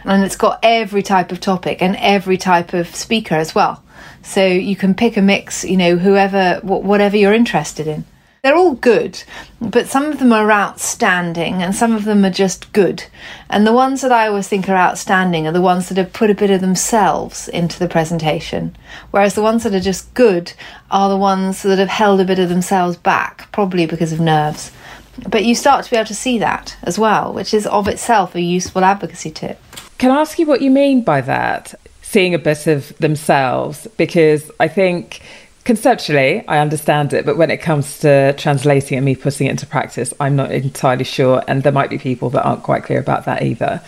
[0.05, 3.83] And it's got every type of topic and every type of speaker as well.
[4.27, 8.05] So you can pick a mix, you know, whoever, whatever you're interested in.
[8.43, 9.23] They're all good,
[9.61, 13.05] but some of them are outstanding and some of them are just good.
[13.49, 16.29] And the ones that I always think are outstanding are the ones that have put
[16.29, 18.77] a bit of themselves into the presentation.
[19.11, 20.53] Whereas the ones that are just good
[20.91, 24.71] are the ones that have held a bit of themselves back, probably because of nerves.
[25.29, 28.35] But you start to be able to see that as well, which is of itself
[28.35, 29.61] a useful advocacy tip.
[29.99, 31.75] Can I ask you what you mean by that?
[32.09, 35.21] Seeing a bit of themselves, because I think
[35.65, 39.67] conceptually I understand it, but when it comes to translating and me putting it into
[39.67, 41.43] practice, I'm not entirely sure.
[41.49, 43.83] And there might be people that aren't quite clear about that either.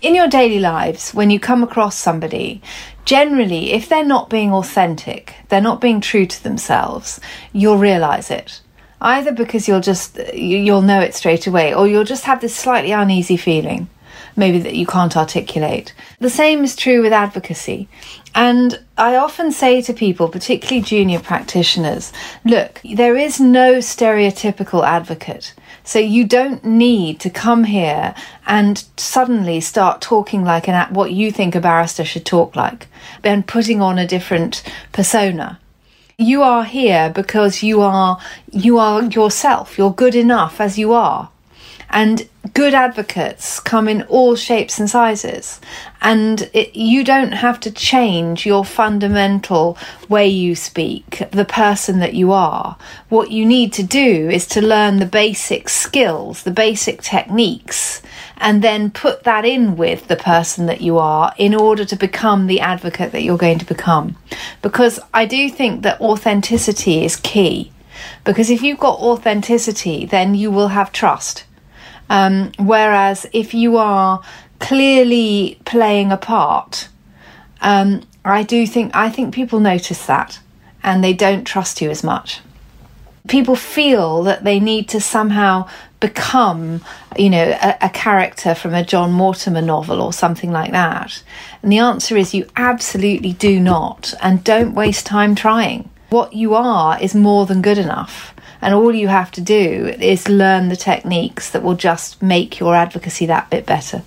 [0.00, 2.62] In your daily lives, when you come across somebody,
[3.04, 7.20] generally, if they're not being authentic, they're not being true to themselves,
[7.52, 8.60] you'll realize it.
[9.00, 12.92] Either because you'll just you'll know it straight away, or you'll just have this slightly
[12.92, 13.88] uneasy feeling
[14.36, 15.94] maybe that you can't articulate.
[16.18, 17.88] The same is true with advocacy.
[18.34, 22.12] And I often say to people, particularly junior practitioners,
[22.44, 25.54] look, there is no stereotypical advocate.
[25.82, 28.14] So you don't need to come here
[28.46, 32.86] and suddenly start talking like an what you think a barrister should talk like
[33.24, 35.58] and putting on a different persona.
[36.16, 38.18] You are here because you are
[38.52, 39.78] you are yourself.
[39.78, 41.30] You're good enough as you are.
[41.90, 45.60] And good advocates come in all shapes and sizes.
[46.00, 49.76] And it, you don't have to change your fundamental
[50.08, 52.76] way you speak, the person that you are.
[53.08, 58.02] What you need to do is to learn the basic skills, the basic techniques,
[58.38, 62.46] and then put that in with the person that you are in order to become
[62.46, 64.16] the advocate that you're going to become.
[64.62, 67.72] Because I do think that authenticity is key.
[68.24, 71.44] Because if you've got authenticity, then you will have trust
[72.10, 74.20] um, whereas if you are
[74.58, 76.88] clearly playing a part,
[77.62, 80.40] um, I do think I think people notice that
[80.82, 82.40] and they don't trust you as much.
[83.28, 85.68] People feel that they need to somehow
[86.00, 86.82] become,
[87.16, 91.22] you know, a, a, character from a John Mortimer novel or something like that.
[91.62, 95.90] And the answer is you absolutely do not, and don't waste time trying.
[96.08, 98.34] What you are is more than good enough.
[98.62, 102.74] And all you have to do is learn the techniques that will just make your
[102.74, 104.02] advocacy that bit better.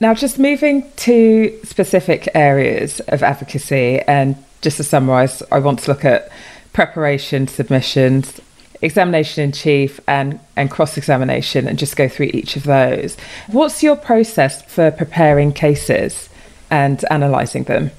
[0.00, 5.90] Now, just moving to specific areas of advocacy, and just to summarise, I want to
[5.92, 6.28] look at
[6.72, 8.40] preparation, submissions,
[8.80, 13.16] examination in chief, and, and cross examination, and just go through each of those.
[13.46, 16.28] What's your process for preparing cases
[16.68, 17.92] and analysing them?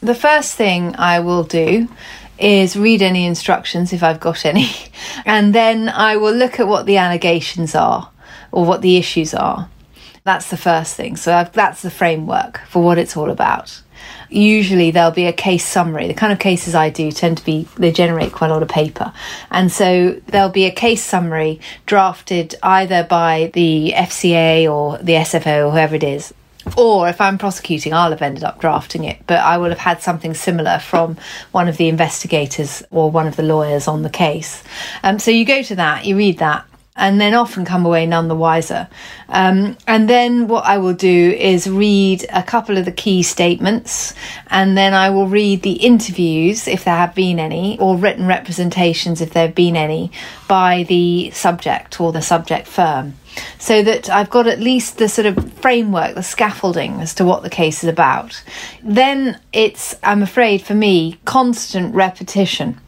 [0.00, 1.88] The first thing I will do
[2.42, 4.70] is read any instructions if I've got any,
[5.24, 8.10] and then I will look at what the allegations are
[8.50, 9.68] or what the issues are.
[10.24, 11.16] That's the first thing.
[11.16, 13.82] So I've, that's the framework for what it's all about.
[14.28, 16.06] Usually there'll be a case summary.
[16.06, 18.68] The kind of cases I do tend to be, they generate quite a lot of
[18.68, 19.12] paper.
[19.50, 25.66] And so there'll be a case summary drafted either by the FCA or the SFO
[25.66, 26.32] or whoever it is
[26.76, 30.02] or if I'm prosecuting, I'll have ended up drafting it, but I will have had
[30.02, 31.16] something similar from
[31.52, 34.62] one of the investigators or one of the lawyers on the case.
[35.02, 38.28] Um, so you go to that, you read that, and then often come away none
[38.28, 38.88] the wiser.
[39.28, 44.14] Um, and then what I will do is read a couple of the key statements,
[44.48, 49.20] and then I will read the interviews, if there have been any, or written representations,
[49.20, 50.12] if there have been any,
[50.48, 53.14] by the subject or the subject firm
[53.58, 57.42] so that I've got at least the sort of framework, the scaffolding as to what
[57.42, 58.42] the case is about.
[58.82, 62.80] Then it's, I'm afraid for me, constant repetition.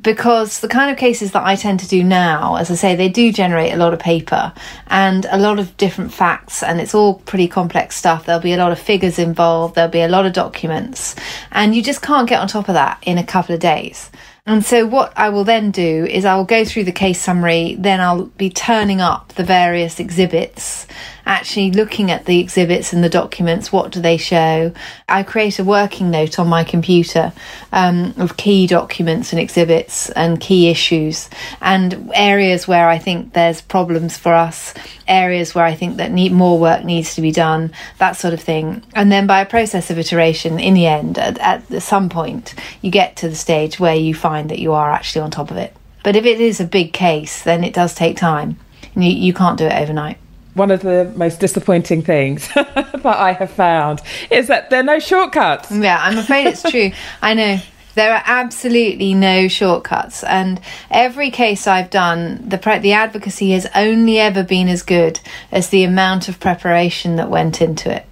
[0.00, 3.08] Because the kind of cases that I tend to do now, as I say, they
[3.08, 4.52] do generate a lot of paper
[4.86, 8.26] and a lot of different facts, and it's all pretty complex stuff.
[8.26, 11.16] There'll be a lot of figures involved, there'll be a lot of documents,
[11.50, 14.10] and you just can't get on top of that in a couple of days.
[14.48, 17.76] And so, what I will then do is I will go through the case summary,
[17.78, 20.86] then I'll be turning up the various exhibits
[21.28, 23.70] actually looking at the exhibits and the documents.
[23.70, 24.72] What do they show?
[25.08, 27.32] I create a working note on my computer
[27.70, 31.28] um, of key documents and exhibits and key issues
[31.60, 34.72] and areas where I think there's problems for us,
[35.06, 38.40] areas where I think that need more work needs to be done, that sort of
[38.40, 38.82] thing.
[38.94, 42.90] And then by a process of iteration, in the end, at, at some point, you
[42.90, 45.76] get to the stage where you find that you are actually on top of it.
[46.02, 48.58] But if it is a big case, then it does take time
[48.94, 50.18] You, you can't do it overnight.
[50.58, 54.98] One of the most disappointing things that I have found is that there are no
[54.98, 55.70] shortcuts.
[55.70, 56.90] Yeah, I'm afraid it's true.
[57.22, 57.58] I know.
[57.94, 63.66] There are absolutely no shortcuts, and every case I've done, the pre- the advocacy has
[63.74, 65.18] only ever been as good
[65.50, 68.06] as the amount of preparation that went into it.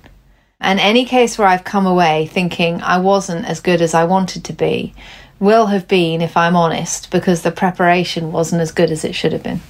[0.60, 4.44] And any case where I've come away thinking I wasn't as good as I wanted
[4.44, 4.94] to be
[5.38, 9.32] will have been, if I'm honest, because the preparation wasn't as good as it should
[9.32, 9.60] have been.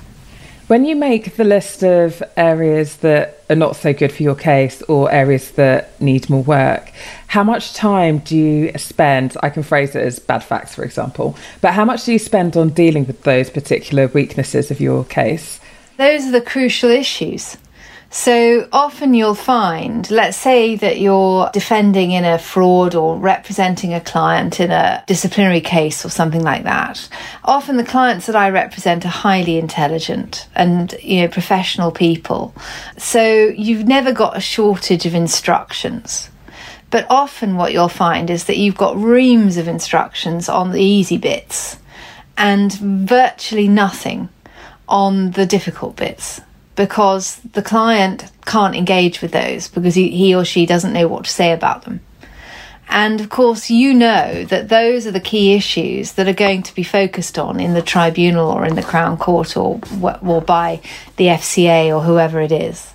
[0.69, 4.83] When you make the list of areas that are not so good for your case
[4.89, 6.91] or areas that need more work,
[7.29, 9.37] how much time do you spend?
[9.45, 12.57] I can phrase it as bad facts, for example, but how much do you spend
[12.57, 15.61] on dealing with those particular weaknesses of your case?
[15.99, 17.57] Those are the crucial issues.
[18.17, 24.01] So often you'll find, let's say that you're defending in a fraud or representing a
[24.01, 27.11] client in a disciplinary case or something like that.
[27.45, 32.55] Often the clients that I represent are highly intelligent and, you know, professional people.
[32.97, 36.31] So you've never got a shortage of instructions.
[36.91, 41.19] But often what you'll find is that you've got reams of instructions on the easy
[41.19, 41.79] bits
[42.39, 44.31] and virtually nothing
[44.89, 46.41] on the difficult bits
[46.77, 51.31] because the client can't engage with those because he, or she doesn't know what to
[51.31, 52.01] say about them.
[52.89, 56.75] And of course, you know that those are the key issues that are going to
[56.75, 59.81] be focused on in the tribunal or in the Crown Court or,
[60.23, 60.81] or by
[61.17, 62.93] the FCA or whoever it is.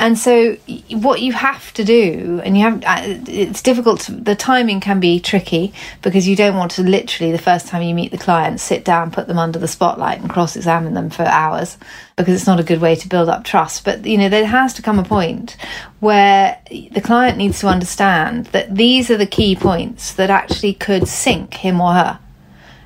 [0.00, 0.52] And so,
[0.90, 4.00] what you have to do, and you have, uh, it's difficult.
[4.02, 7.82] To, the timing can be tricky because you don't want to literally the first time
[7.82, 11.24] you meet the client sit down, put them under the spotlight, and cross-examine them for
[11.24, 11.78] hours
[12.14, 13.84] because it's not a good way to build up trust.
[13.84, 15.56] But you know, there has to come a point
[15.98, 21.08] where the client needs to understand that these are the key points that actually could
[21.08, 22.20] sink him or her,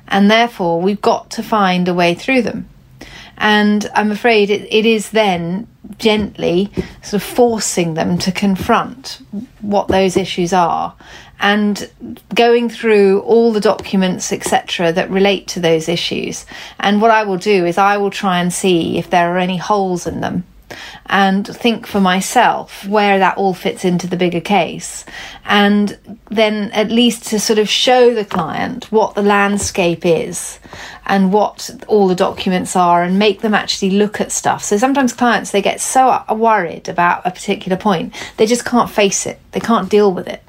[0.07, 2.69] and therefore we've got to find a way through them.
[3.37, 5.67] And I'm afraid it, it is then
[5.97, 9.21] gently sort of forcing them to confront
[9.61, 10.95] what those issues are
[11.39, 11.91] and
[12.33, 16.45] going through all the documents etc that relate to those issues.
[16.79, 19.57] And what i will do is i will try and see if there are any
[19.57, 20.45] holes in them
[21.05, 25.05] and think for myself where that all fits into the bigger case.
[25.45, 25.97] And
[26.29, 30.59] then at least to sort of show the client what the landscape is
[31.05, 34.63] and what all the documents are and make them actually look at stuff.
[34.63, 39.25] So sometimes clients, they get so worried about a particular point, they just can't face
[39.25, 40.43] it, they can't deal with it.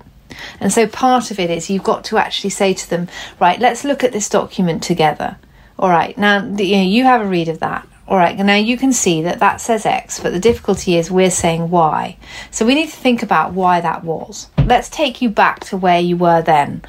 [0.60, 3.08] And so part of it is you've got to actually say to them,
[3.40, 5.36] right, let's look at this document together.
[5.78, 7.86] All right, now you, know, you have a read of that.
[8.06, 11.30] All right, now you can see that that says X, but the difficulty is we're
[11.30, 12.18] saying Y.
[12.50, 14.50] So we need to think about why that was.
[14.58, 16.82] Let's take you back to where you were then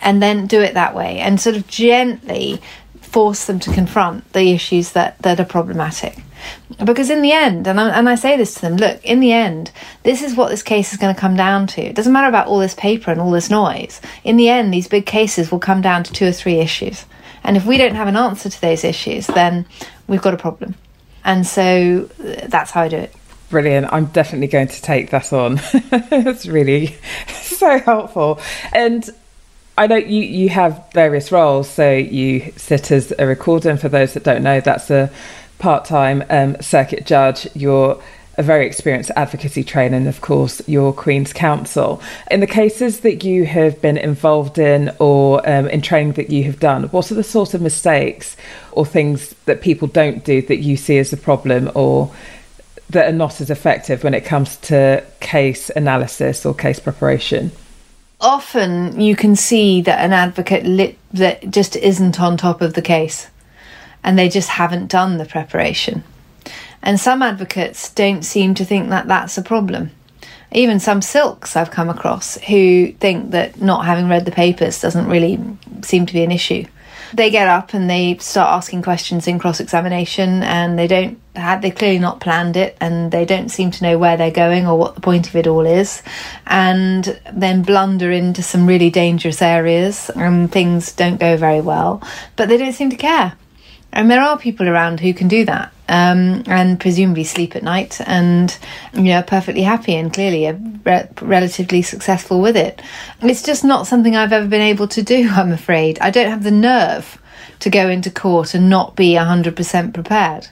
[0.00, 2.60] and then do it that way and sort of gently
[3.00, 6.16] force them to confront the issues that, that are problematic.
[6.82, 9.32] Because in the end, and I, and I say this to them, look, in the
[9.32, 9.70] end,
[10.02, 11.82] this is what this case is going to come down to.
[11.82, 14.00] It doesn't matter about all this paper and all this noise.
[14.24, 17.04] In the end, these big cases will come down to two or three issues.
[17.44, 19.66] And if we don't have an answer to those issues, then
[20.06, 20.74] we've got a problem.
[21.24, 23.14] And so that's how I do it.
[23.50, 23.92] Brilliant.
[23.92, 25.60] I'm definitely going to take that on.
[25.72, 26.96] it's really
[27.28, 28.40] so helpful.
[28.72, 29.08] And
[29.76, 31.68] I know you, you have various roles.
[31.68, 35.10] So you sit as a recorder, and for those that don't know, that's a
[35.58, 37.48] part time um, circuit judge.
[37.54, 38.02] You're
[38.36, 42.00] a very experienced advocacy trainer, and of course, you're Queen's Counsel.
[42.30, 46.44] In the cases that you have been involved in or um, in training that you
[46.44, 48.36] have done, what are the sort of mistakes
[48.72, 52.10] or things that people don't do that you see as a problem or
[52.90, 57.50] that are not as effective when it comes to case analysis or case preparation?
[58.20, 62.82] Often you can see that an advocate lit, that just isn't on top of the
[62.82, 63.28] case
[64.04, 66.02] and they just haven't done the preparation.
[66.82, 69.90] And some advocates don't seem to think that that's a problem.
[70.50, 75.08] Even some silks I've come across who think that not having read the papers doesn't
[75.08, 75.38] really
[75.82, 76.66] seem to be an issue.
[77.14, 81.60] They get up and they start asking questions in cross examination, and they don't have,
[81.60, 84.78] they clearly not planned it, and they don't seem to know where they're going or
[84.78, 86.02] what the point of it all is,
[86.46, 92.02] and then blunder into some really dangerous areas, and things don't go very well,
[92.36, 93.34] but they don't seem to care.
[93.92, 98.00] And there are people around who can do that um, and presumably sleep at night
[98.06, 98.56] and
[98.94, 102.80] you know perfectly happy and clearly are re- relatively successful with it.
[103.20, 105.28] It's just not something I've ever been able to do.
[105.32, 107.20] I'm afraid I don't have the nerve
[107.60, 110.48] to go into court and not be hundred percent prepared.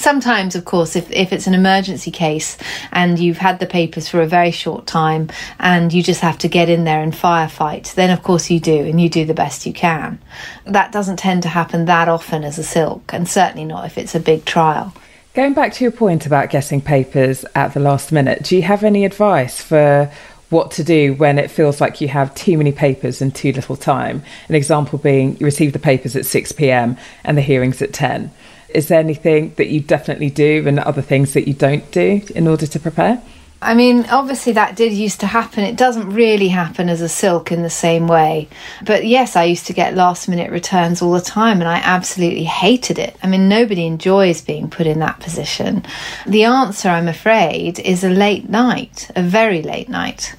[0.00, 2.56] Sometimes, of course, if, if it's an emergency case
[2.90, 5.28] and you've had the papers for a very short time
[5.58, 8.86] and you just have to get in there and firefight, then of course you do
[8.86, 10.18] and you do the best you can.
[10.64, 14.14] That doesn't tend to happen that often as a silk, and certainly not if it's
[14.14, 14.94] a big trial.
[15.34, 18.82] Going back to your point about getting papers at the last minute, do you have
[18.82, 20.10] any advice for
[20.48, 23.76] what to do when it feels like you have too many papers and too little
[23.76, 24.22] time?
[24.48, 28.32] An example being you receive the papers at 6 pm and the hearing's at 10.
[28.74, 32.46] Is there anything that you definitely do and other things that you don't do in
[32.46, 33.22] order to prepare?
[33.62, 35.64] I mean, obviously that did used to happen.
[35.64, 38.48] It doesn't really happen as a silk in the same way.
[38.86, 42.44] But yes, I used to get last minute returns all the time and I absolutely
[42.44, 43.16] hated it.
[43.22, 45.84] I mean, nobody enjoys being put in that position.
[46.26, 50.34] The answer, I'm afraid, is a late night, a very late night,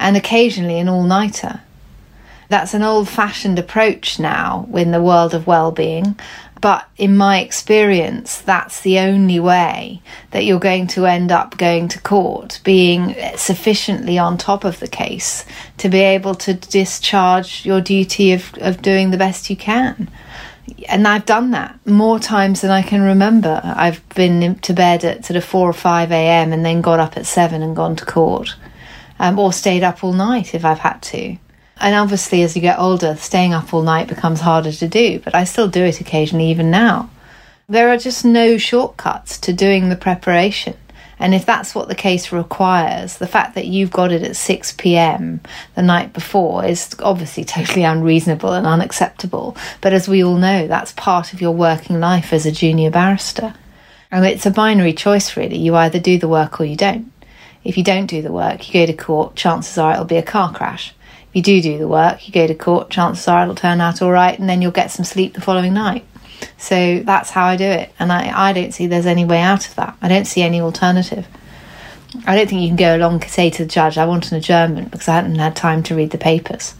[0.00, 1.60] and occasionally an all nighter.
[2.48, 6.18] That's an old fashioned approach now in the world of well being.
[6.60, 10.02] But in my experience, that's the only way
[10.32, 14.88] that you're going to end up going to court, being sufficiently on top of the
[14.88, 15.44] case
[15.78, 20.10] to be able to discharge your duty of, of doing the best you can.
[20.88, 23.60] And I've done that more times than I can remember.
[23.64, 26.52] I've been to bed at sort of 4 or 5 a.m.
[26.52, 28.56] and then got up at 7 and gone to court,
[29.18, 31.38] um, or stayed up all night if I've had to.
[31.80, 35.34] And obviously, as you get older, staying up all night becomes harder to do, but
[35.34, 37.10] I still do it occasionally, even now.
[37.68, 40.74] There are just no shortcuts to doing the preparation.
[41.20, 44.72] And if that's what the case requires, the fact that you've got it at 6
[44.72, 45.40] pm
[45.74, 49.56] the night before is obviously totally unreasonable and unacceptable.
[49.80, 53.54] But as we all know, that's part of your working life as a junior barrister.
[54.10, 55.58] And it's a binary choice, really.
[55.58, 57.12] You either do the work or you don't.
[57.64, 60.22] If you don't do the work, you go to court, chances are it'll be a
[60.22, 60.94] car crash
[61.32, 64.10] you do do the work, you go to court, chances are it'll turn out all
[64.10, 66.04] right, and then you'll get some sleep the following night.
[66.56, 69.66] So that's how I do it, and I, I don't see there's any way out
[69.66, 69.96] of that.
[70.00, 71.26] I don't see any alternative.
[72.26, 74.38] I don't think you can go along and say to the judge, I want an
[74.38, 76.74] adjournment because I hadn't had time to read the papers.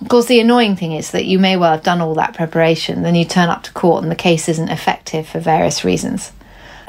[0.00, 3.02] Of course, the annoying thing is that you may well have done all that preparation,
[3.02, 6.32] then you turn up to court and the case isn't effective for various reasons.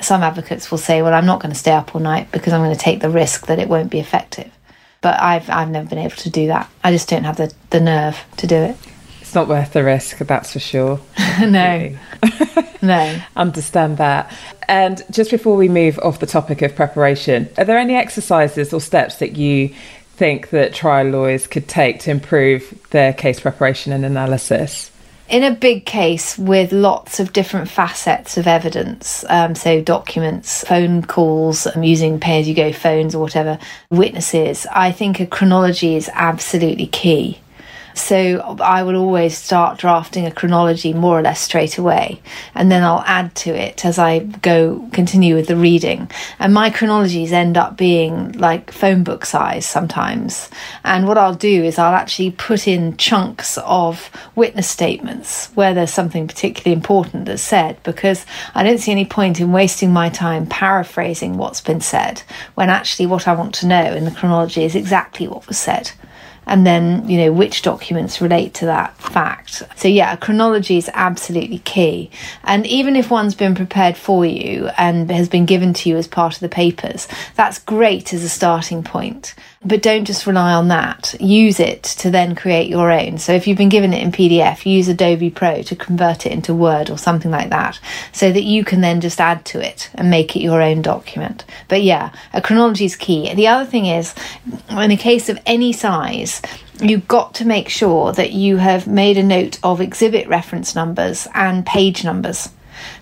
[0.02, 2.62] Some advocates will say, Well, I'm not going to stay up all night because I'm
[2.62, 4.52] going to take the risk that it won't be effective
[5.04, 6.68] but I've I've never been able to do that.
[6.84, 8.78] I just don't have the, the nerve to do it.
[9.22, 10.99] It's not worth the risk, that's for sure.
[11.39, 11.95] no.
[12.82, 13.22] no.
[13.36, 14.32] Understand that.
[14.68, 18.80] And just before we move off the topic of preparation, are there any exercises or
[18.80, 19.74] steps that you
[20.16, 24.89] think that trial lawyers could take to improve their case preparation and analysis?
[25.34, 31.02] In a big case with lots of different facets of evidence, um, so documents, phone
[31.02, 33.58] calls, um, using pay as you go phones or whatever,
[33.90, 37.40] witnesses, I think a chronology is absolutely key.
[37.94, 42.22] So I will always start drafting a chronology more or less straight away,
[42.56, 46.10] and then I'll add to it as I go continue with the reading.
[46.39, 50.50] And my chronologies end up being like phone book size sometimes.
[50.84, 55.94] And what I'll do is I'll actually put in chunks of witness statements where there's
[55.94, 58.26] something particularly important that's said, because
[58.56, 62.24] I don't see any point in wasting my time paraphrasing what's been said
[62.56, 65.91] when actually what I want to know in the chronology is exactly what was said
[66.46, 69.64] and then you know which documents relate to that fact.
[69.76, 72.10] So yeah chronology is absolutely key.
[72.44, 76.08] And even if one's been prepared for you and has been given to you as
[76.08, 79.36] part of the papers that's great as a starting point
[79.66, 81.16] but don't just rely on that.
[81.20, 83.18] Use it to then create your own.
[83.18, 86.53] So if you've been given it in PDF, use Adobe Pro to convert it into
[86.53, 87.80] Word or something like that
[88.11, 91.45] so that you can then just add to it and make it your own document.
[91.68, 93.34] But yeah, a chronology is key.
[93.34, 94.14] The other thing is,
[94.70, 96.41] in a case of any size,
[96.82, 101.28] you've got to make sure that you have made a note of exhibit reference numbers
[101.34, 102.49] and page numbers.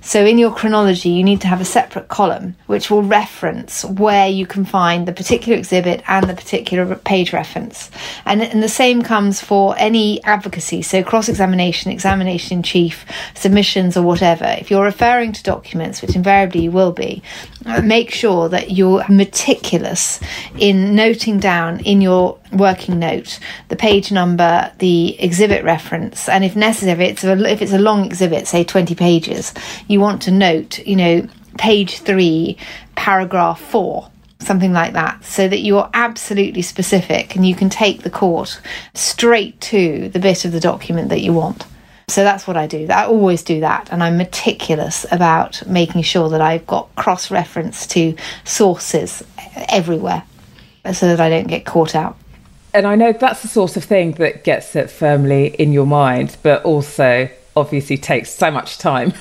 [0.03, 4.27] So in your chronology, you need to have a separate column which will reference where
[4.27, 7.91] you can find the particular exhibit and the particular page reference.
[8.25, 13.95] And, and the same comes for any advocacy, so cross examination, examination in chief, submissions,
[13.95, 14.45] or whatever.
[14.45, 17.21] If you're referring to documents, which invariably you will be,
[17.65, 20.19] uh, make sure that you're meticulous
[20.57, 23.39] in noting down in your working note
[23.69, 28.05] the page number, the exhibit reference, and if necessary, it's a, if it's a long
[28.05, 29.53] exhibit, say 20 pages,
[29.91, 31.27] you want to note, you know,
[31.57, 32.57] page three,
[32.95, 34.09] paragraph four
[34.41, 38.59] something like that, so that you're absolutely specific and you can take the court
[38.93, 41.65] straight to the bit of the document that you want.
[42.07, 42.87] So that's what I do.
[42.87, 47.87] I always do that, and I'm meticulous about making sure that I've got cross reference
[47.87, 49.23] to sources
[49.69, 50.23] everywhere
[50.91, 52.17] so that I don't get caught out.
[52.73, 56.37] And I know that's the sort of thing that gets it firmly in your mind,
[56.41, 59.13] but also obviously takes so much time.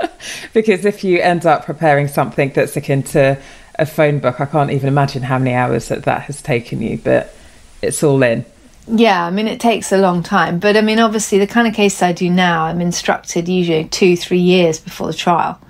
[0.52, 3.40] because if you end up preparing something that's akin to
[3.78, 6.98] a phone book, I can't even imagine how many hours that that has taken you,
[6.98, 7.34] but
[7.82, 8.44] it's all in.
[8.90, 10.58] Yeah, I mean, it takes a long time.
[10.58, 14.16] But I mean, obviously, the kind of cases I do now, I'm instructed usually two,
[14.16, 15.60] three years before the trial.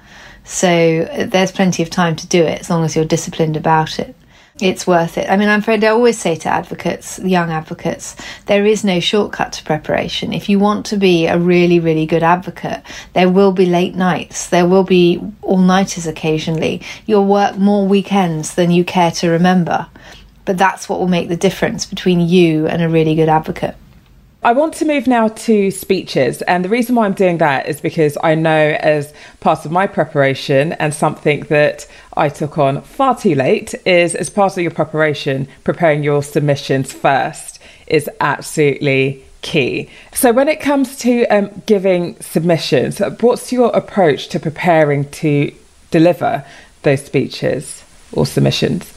[0.44, 3.98] So uh, there's plenty of time to do it as long as you're disciplined about
[3.98, 4.14] it.
[4.60, 5.30] It's worth it.
[5.30, 9.52] I mean, I'm afraid I always say to advocates, young advocates, there is no shortcut
[9.52, 10.32] to preparation.
[10.32, 12.82] If you want to be a really, really good advocate,
[13.12, 16.82] there will be late nights, there will be all nighters occasionally.
[17.06, 19.86] You'll work more weekends than you care to remember.
[20.44, 23.76] But that's what will make the difference between you and a really good advocate.
[24.42, 26.42] I want to move now to speeches.
[26.42, 29.88] And the reason why I'm doing that is because I know, as part of my
[29.88, 34.70] preparation and something that I took on far too late, is as part of your
[34.70, 37.58] preparation, preparing your submissions first
[37.88, 39.90] is absolutely key.
[40.12, 45.52] So, when it comes to um, giving submissions, what's your approach to preparing to
[45.90, 46.44] deliver
[46.82, 47.82] those speeches
[48.12, 48.94] or submissions?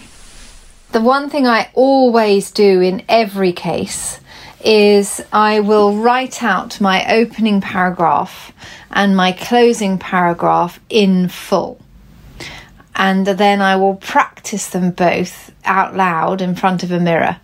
[0.92, 4.21] The one thing I always do in every case
[4.66, 8.52] is I will write out my opening paragraph
[8.92, 11.80] and my closing paragraph in full.
[12.96, 17.38] And then I will practice them both out loud in front of a mirror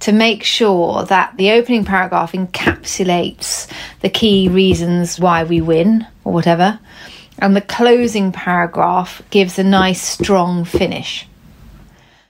[0.00, 3.70] to make sure that the opening paragraph encapsulates
[4.00, 6.80] the key reasons why we win or whatever,
[7.38, 11.26] and the closing paragraph gives a nice strong finish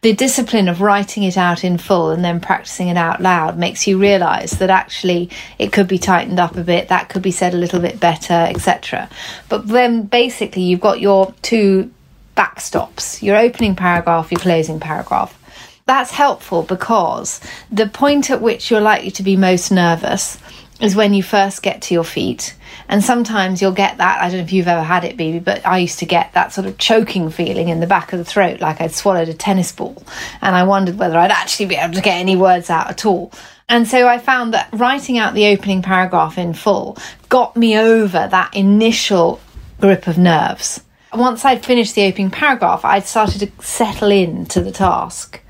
[0.02, 3.86] the discipline of writing it out in full and then practicing it out loud makes
[3.86, 5.28] you realize that actually
[5.58, 8.32] it could be tightened up a bit, that could be said a little bit better,
[8.32, 9.10] etc.
[9.50, 11.90] But then basically you've got your two
[12.36, 15.36] backstops your opening paragraph, your closing paragraph.
[15.84, 17.40] That's helpful because
[17.70, 20.38] the point at which you're likely to be most nervous
[20.80, 22.54] is when you first get to your feet.
[22.88, 24.20] And sometimes you'll get that.
[24.20, 26.52] I don't know if you've ever had it, Bibi, but I used to get that
[26.52, 29.72] sort of choking feeling in the back of the throat, like I'd swallowed a tennis
[29.72, 30.02] ball.
[30.40, 33.32] And I wondered whether I'd actually be able to get any words out at all.
[33.68, 38.26] And so I found that writing out the opening paragraph in full got me over
[38.28, 39.40] that initial
[39.80, 40.82] grip of nerves.
[41.12, 45.40] Once I'd finished the opening paragraph, I'd started to settle in to the task.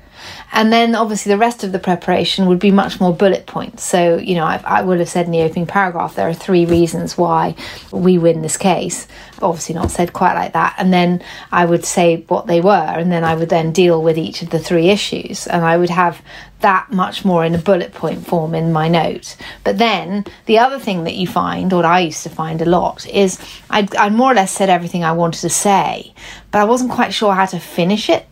[0.51, 3.83] And then obviously the rest of the preparation would be much more bullet points.
[3.83, 6.65] So, you know, I, I, would have said in the opening paragraph, there are three
[6.65, 7.55] reasons why
[7.91, 9.07] we win this case.
[9.41, 10.75] Obviously, not said quite like that.
[10.77, 14.17] And then I would say what they were, and then I would then deal with
[14.17, 15.47] each of the three issues.
[15.47, 16.21] And I would have
[16.59, 19.35] that much more in a bullet point form in my note.
[19.63, 23.07] But then the other thing that you find, or I used to find a lot,
[23.07, 23.39] is
[23.69, 26.13] I'd more or less said everything I wanted to say,
[26.51, 28.27] but I wasn't quite sure how to finish it.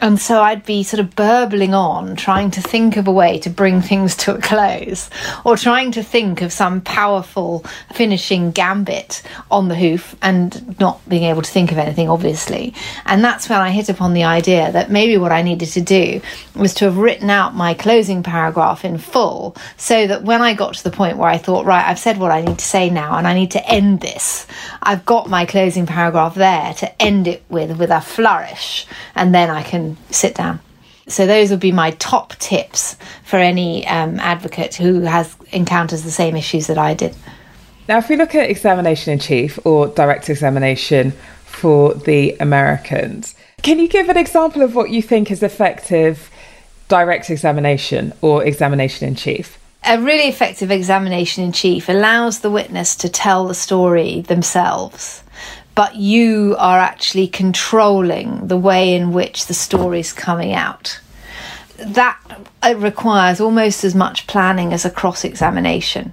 [0.00, 3.50] And so I'd be sort of burbling on, trying to think of a way to
[3.50, 5.10] bring things to a close,
[5.44, 11.24] or trying to think of some powerful finishing gambit on the hoof, and not being
[11.24, 12.74] able to think of anything, obviously.
[13.04, 16.20] And that's when I hit upon the idea that maybe what I needed to do
[16.56, 20.74] was to have written out my closing paragraph in full, so that when I got
[20.74, 23.18] to the point where I thought, right, I've said what I need to say now,
[23.18, 24.46] and I need to end this,
[24.82, 29.50] I've got my closing paragraph there to end it with, with a flourish, and then
[29.50, 30.60] I can sit down.
[31.06, 36.10] So those would be my top tips for any um, advocate who has encounters the
[36.10, 37.16] same issues that I did.
[37.88, 41.12] Now, if we look at examination in chief or direct examination
[41.44, 46.30] for the Americans, can you give an example of what you think is effective
[46.88, 49.58] direct examination or examination in chief?
[49.84, 55.24] A really effective examination in chief allows the witness to tell the story themselves
[55.74, 61.00] but you are actually controlling the way in which the story is coming out.
[61.78, 62.18] That
[62.62, 66.12] uh, requires almost as much planning as a cross examination.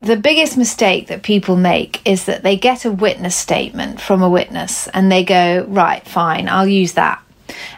[0.00, 4.30] The biggest mistake that people make is that they get a witness statement from a
[4.30, 7.20] witness and they go, right, fine, I'll use that.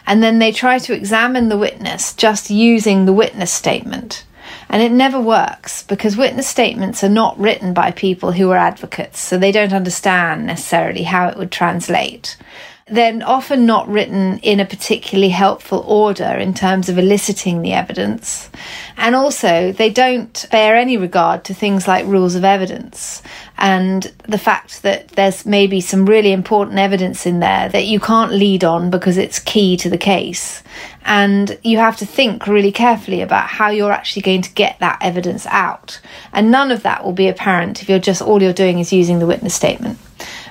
[0.05, 4.23] And then they try to examine the witness just using the witness statement.
[4.71, 9.19] And it never works because witness statements are not written by people who are advocates,
[9.19, 12.37] so they don't understand necessarily how it would translate.
[12.91, 18.49] They're often not written in a particularly helpful order in terms of eliciting the evidence.
[18.97, 23.23] And also, they don't bear any regard to things like rules of evidence
[23.61, 28.31] and the fact that there's maybe some really important evidence in there that you can't
[28.31, 30.63] lead on because it's key to the case.
[31.05, 34.97] And you have to think really carefully about how you're actually going to get that
[34.99, 36.01] evidence out.
[36.33, 39.19] And none of that will be apparent if you're just all you're doing is using
[39.19, 39.99] the witness statement.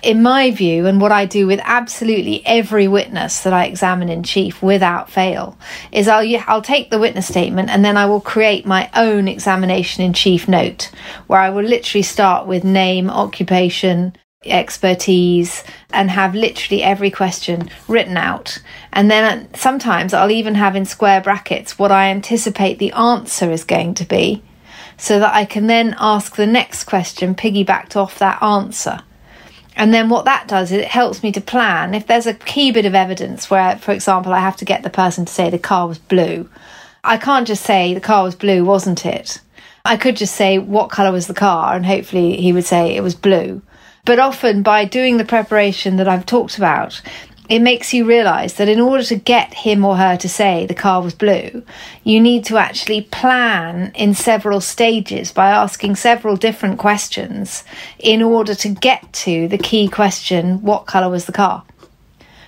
[0.03, 4.23] In my view, and what I do with absolutely every witness that I examine in
[4.23, 5.59] chief without fail,
[5.93, 10.03] is I'll, I'll take the witness statement and then I will create my own examination
[10.03, 10.91] in chief note,
[11.27, 14.15] where I will literally start with name, occupation,
[14.47, 18.59] expertise and have literally every question written out.
[18.93, 23.51] And then uh, sometimes I'll even have in square brackets what I anticipate the answer
[23.51, 24.43] is going to be
[24.97, 29.01] so that I can then ask the next question piggybacked off that answer.
[29.77, 31.95] And then what that does is it helps me to plan.
[31.95, 34.91] If there's a key bit of evidence where, for example, I have to get the
[34.91, 36.49] person to say the car was blue,
[37.03, 39.41] I can't just say the car was blue, wasn't it?
[39.85, 43.03] I could just say what colour was the car, and hopefully he would say it
[43.03, 43.63] was blue.
[44.05, 47.01] But often, by doing the preparation that I've talked about,
[47.51, 50.75] it makes you realize that in order to get him or her to say the
[50.75, 51.65] car was blue,
[52.05, 57.65] you need to actually plan in several stages by asking several different questions
[57.99, 61.65] in order to get to the key question what colour was the car?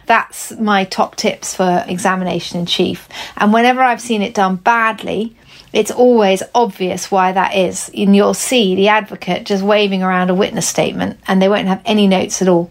[0.07, 3.09] That's my top tips for examination in chief.
[3.37, 5.35] And whenever I've seen it done badly,
[5.73, 7.91] it's always obvious why that is.
[7.93, 11.83] And you'll see the advocate just waving around a witness statement and they won't have
[11.85, 12.71] any notes at all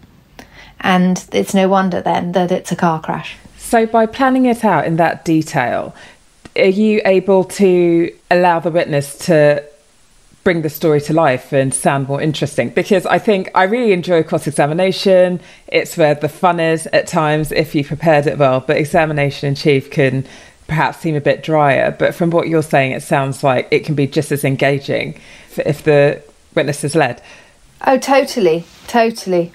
[0.82, 3.36] and it's no wonder then that it's a car crash.
[3.56, 5.94] So, by planning it out in that detail,
[6.56, 9.64] are you able to allow the witness to
[10.44, 12.68] bring the story to life and sound more interesting?
[12.70, 15.40] Because I think I really enjoy cross examination.
[15.68, 19.54] It's where the fun is at times if you prepared it well, but examination in
[19.54, 20.26] chief can
[20.66, 21.96] perhaps seem a bit drier.
[21.96, 25.18] But from what you're saying, it sounds like it can be just as engaging
[25.56, 26.22] if the
[26.54, 27.22] witness is led.
[27.86, 29.52] Oh, totally, totally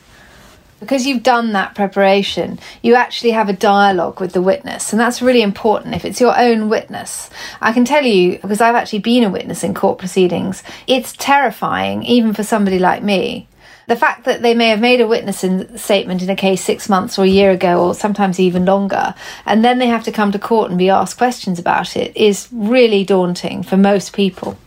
[0.79, 5.21] because you've done that preparation, you actually have a dialogue with the witness, and that's
[5.21, 7.29] really important if it's your own witness.
[7.61, 12.03] I can tell you, because I've actually been a witness in court proceedings, it's terrifying,
[12.03, 13.47] even for somebody like me.
[13.87, 15.45] The fact that they may have made a witness
[15.81, 19.15] statement in a case six months or a year ago, or sometimes even longer,
[19.45, 22.49] and then they have to come to court and be asked questions about it is
[22.51, 24.57] really daunting for most people.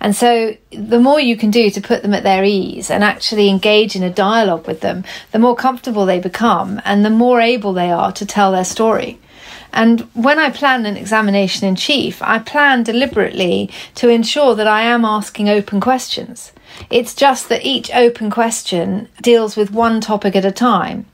[0.00, 3.48] And so, the more you can do to put them at their ease and actually
[3.48, 7.72] engage in a dialogue with them, the more comfortable they become and the more able
[7.72, 9.18] they are to tell their story.
[9.72, 14.82] And when I plan an examination in chief, I plan deliberately to ensure that I
[14.82, 16.52] am asking open questions.
[16.90, 21.06] It's just that each open question deals with one topic at a time.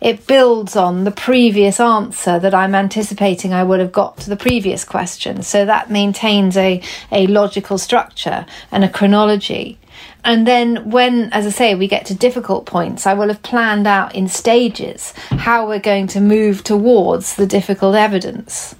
[0.00, 4.36] It builds on the previous answer that I'm anticipating I would have got to the
[4.36, 5.42] previous question.
[5.42, 9.78] So that maintains a, a logical structure and a chronology.
[10.24, 13.86] And then, when, as I say, we get to difficult points, I will have planned
[13.86, 18.74] out in stages how we're going to move towards the difficult evidence.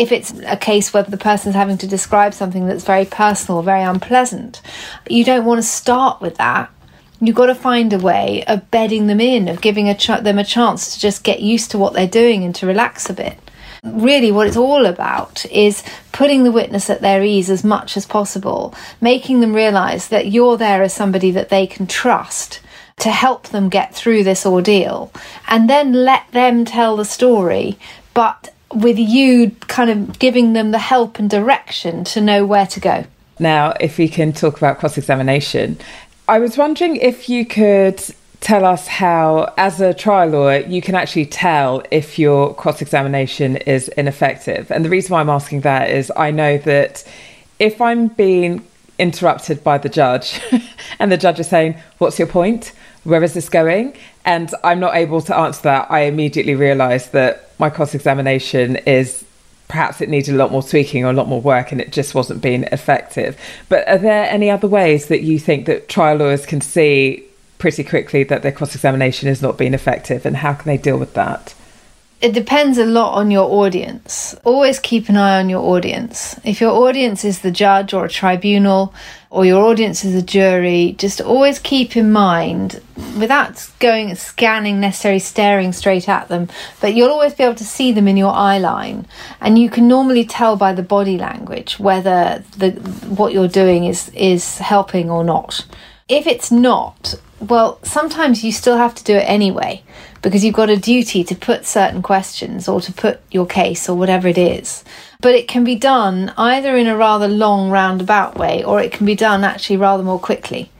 [0.00, 3.82] If it's a case where the person's having to describe something that's very personal, very
[3.82, 4.62] unpleasant,
[5.08, 6.70] you don't want to start with that
[7.20, 10.38] you've got to find a way of bedding them in, of giving a ch- them
[10.38, 13.38] a chance to just get used to what they're doing and to relax a bit.
[13.82, 15.82] Really, what it's all about is
[16.12, 20.58] putting the witness at their ease as much as possible, making them realize that you're
[20.58, 22.60] there as somebody that they can trust
[22.98, 25.10] to help them get through this ordeal,
[25.48, 27.78] and then let them tell the story,
[28.12, 32.80] but with you kind of giving them the help and direction to know where to
[32.80, 33.04] go.
[33.38, 35.78] Now, if we can talk about cross examination,
[36.28, 38.02] I was wondering if you could
[38.40, 43.56] tell us how, as a trial lawyer, you can actually tell if your cross examination
[43.56, 44.70] is ineffective.
[44.70, 47.04] And the reason why I'm asking that is I know that
[47.58, 48.64] if I'm being
[48.98, 50.40] interrupted by the judge
[50.98, 52.72] and the judge is saying, What's your point?
[53.04, 53.94] Where is this going?
[54.24, 59.24] And I'm not able to answer that, I immediately realise that my cross examination is
[59.68, 62.14] perhaps it needed a lot more tweaking or a lot more work and it just
[62.14, 63.38] wasn't being effective.
[63.68, 67.24] But are there any other ways that you think that trial lawyers can see
[67.58, 70.98] pretty quickly that their cross examination is not being effective and how can they deal
[70.98, 71.54] with that?
[72.20, 74.34] It depends a lot on your audience.
[74.44, 76.38] Always keep an eye on your audience.
[76.44, 78.92] If your audience is the judge or a tribunal,
[79.30, 82.82] or your audience is a jury, just always keep in mind,
[83.18, 86.48] without going scanning, necessarily staring straight at them,
[86.80, 89.06] but you'll always be able to see them in your eye line,
[89.40, 92.72] and you can normally tell by the body language whether the
[93.08, 95.64] what you're doing is is helping or not.
[96.08, 99.84] If it's not, well, sometimes you still have to do it anyway
[100.22, 103.96] because you've got a duty to put certain questions or to put your case or
[103.96, 104.84] whatever it is.
[105.20, 109.06] But it can be done either in a rather long roundabout way or it can
[109.06, 110.70] be done actually rather more quickly.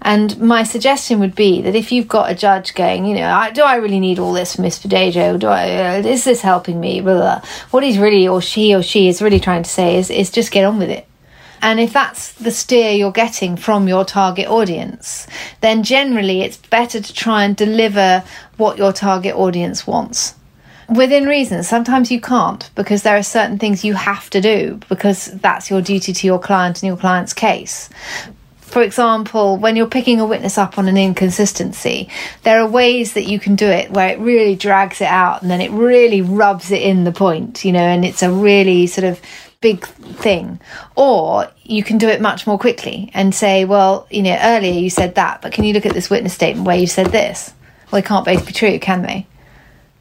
[0.00, 3.62] And my suggestion would be that if you've got a judge going, you know, do
[3.62, 5.40] I really need all this from Miss Badejo?
[5.40, 7.00] Do I, uh, is this helping me?
[7.00, 7.42] Blah, blah.
[7.70, 10.52] What he's really, or she or she is really trying to say is, is just
[10.52, 11.06] get on with it.
[11.60, 15.26] And if that's the steer you're getting from your target audience,
[15.60, 18.24] then generally it's better to try and deliver
[18.56, 20.34] what your target audience wants.
[20.88, 25.26] Within reason, sometimes you can't because there are certain things you have to do because
[25.26, 27.90] that's your duty to your client and your client's case.
[28.60, 32.08] For example, when you're picking a witness up on an inconsistency,
[32.42, 35.50] there are ways that you can do it where it really drags it out and
[35.50, 39.06] then it really rubs it in the point, you know, and it's a really sort
[39.06, 39.20] of
[39.60, 40.60] big thing.
[40.94, 44.90] Or you can do it much more quickly and say, well, you know, earlier you
[44.90, 47.52] said that, but can you look at this witness statement where you said this?
[47.90, 49.26] Well, they can't both be true, can they?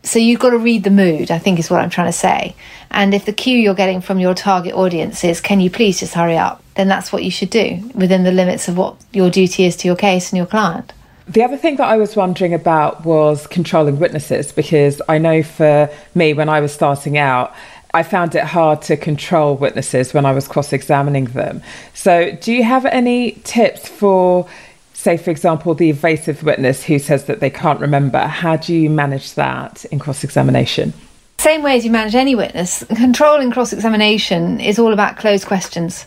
[0.04, 2.56] So you've got to read the mood, I think is what I'm trying to say.
[2.92, 6.14] And if the cue you're getting from your target audience is, can you please just
[6.14, 6.64] hurry up?
[6.76, 9.88] Then that's what you should do within the limits of what your duty is to
[9.88, 10.94] your case and your client.
[11.28, 15.90] The other thing that I was wondering about was controlling witnesses because I know for
[16.16, 17.54] me, when I was starting out,
[17.98, 21.64] I found it hard to control witnesses when I was cross examining them.
[21.96, 24.48] So, do you have any tips for,
[24.94, 28.20] say, for example, the evasive witness who says that they can't remember?
[28.20, 30.94] How do you manage that in cross examination?
[31.40, 36.06] Same way as you manage any witness, controlling cross examination is all about closed questions.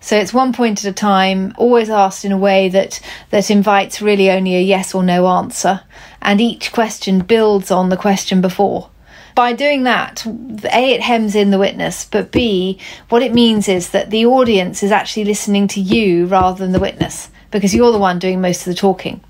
[0.00, 4.00] So it's one point at a time, always asked in a way that, that invites
[4.00, 5.82] really only a yes or no answer,
[6.22, 8.88] and each question builds on the question before.
[9.36, 12.80] By doing that, A, it hems in the witness, but B,
[13.10, 16.80] what it means is that the audience is actually listening to you rather than the
[16.80, 19.20] witness, because you're the one doing most of the talking.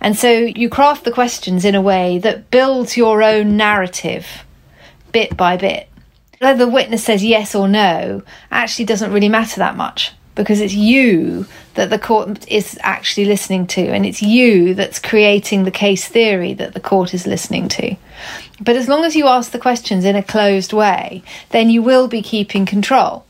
[0.00, 4.44] And so you craft the questions in a way that builds your own narrative
[5.12, 5.88] bit by bit
[6.40, 10.74] whether the witness says yes or no actually doesn't really matter that much because it's
[10.74, 16.06] you that the court is actually listening to and it's you that's creating the case
[16.06, 17.96] theory that the court is listening to.
[18.60, 22.08] But as long as you ask the questions in a closed way, then you will
[22.08, 23.24] be keeping control.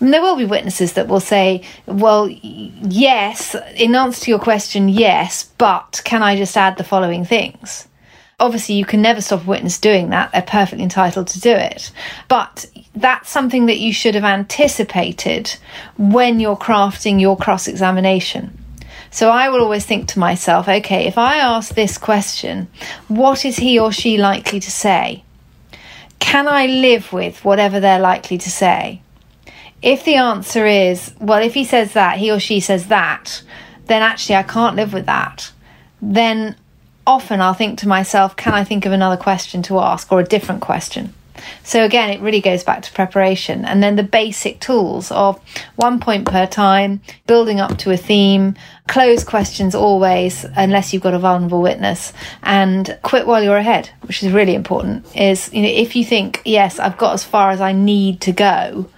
[0.00, 4.88] And there will be witnesses that will say, well, yes, in answer to your question,
[4.88, 7.86] yes, but can I just add the following things?
[8.40, 10.32] obviously you can never stop a witness doing that.
[10.32, 11.92] They're perfectly entitled to do it.
[12.28, 12.64] But
[12.94, 15.56] that's something that you should have anticipated
[15.96, 18.56] when you're crafting your cross examination.
[19.10, 22.68] So I will always think to myself, okay, if I ask this question,
[23.08, 25.24] what is he or she likely to say?
[26.20, 29.02] Can I live with whatever they're likely to say?
[29.82, 33.42] If the answer is, well, if he says that, he or she says that,
[33.86, 35.50] then actually I can't live with that.
[36.02, 36.54] Then
[37.06, 40.24] often I'll think to myself, can I think of another question to ask or a
[40.24, 41.14] different question?
[41.62, 45.40] So again, it really goes back to preparation and then the basic tools of
[45.76, 48.54] one point per time, building up to a theme,
[48.88, 52.12] close questions always, unless you've got a vulnerable witness,
[52.42, 55.04] and quit while you're ahead, which is really important.
[55.16, 58.32] Is, you know, if you think, yes, I've got as far as I need to
[58.32, 58.88] go,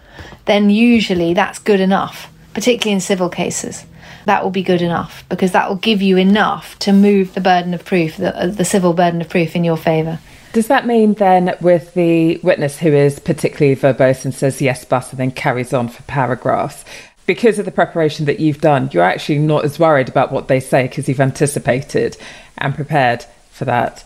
[0.44, 3.84] then usually that's good enough, particularly in civil cases
[4.24, 7.74] that will be good enough because that will give you enough to move the burden
[7.74, 10.18] of proof, the, uh, the civil burden of proof in your favour.
[10.52, 15.10] Does that mean then, with the witness who is particularly verbose and says yes, but
[15.10, 16.84] and then carries on for paragraphs,
[17.24, 20.60] because of the preparation that you've done, you're actually not as worried about what they
[20.60, 22.18] say because you've anticipated
[22.58, 24.04] and prepared for that?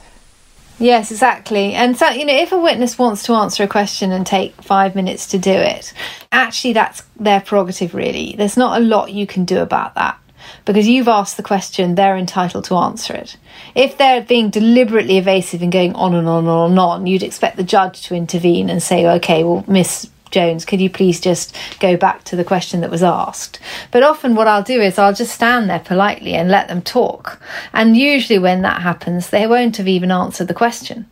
[0.78, 1.72] Yes, exactly.
[1.72, 4.94] And so, you know, if a witness wants to answer a question and take five
[4.94, 5.92] minutes to do it,
[6.30, 8.34] actually that's their prerogative, really.
[8.36, 10.18] There's not a lot you can do about that
[10.64, 13.36] because you've asked the question, they're entitled to answer it.
[13.74, 17.64] If they're being deliberately evasive and going on and on and on you'd expect the
[17.64, 22.24] judge to intervene and say, okay, well, Miss Jones, could you please just go back
[22.24, 23.58] to the question that was asked?
[23.90, 27.40] But often, what I'll do is I'll just stand there politely and let them talk.
[27.72, 31.06] And usually, when that happens, they won't have even answered the question.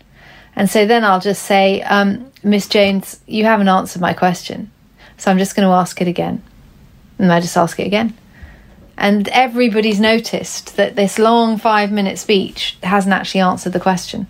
[0.56, 4.70] And so then I'll just say, um, Miss Jones, you haven't answered my question.
[5.16, 6.42] So I'm just going to ask it again.
[7.18, 8.16] And I just ask it again.
[8.96, 14.26] And everybody's noticed that this long five minute speech hasn't actually answered the question.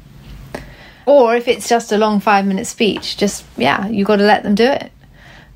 [1.07, 4.43] Or if it's just a long five minute speech, just, yeah, you've got to let
[4.43, 4.91] them do it.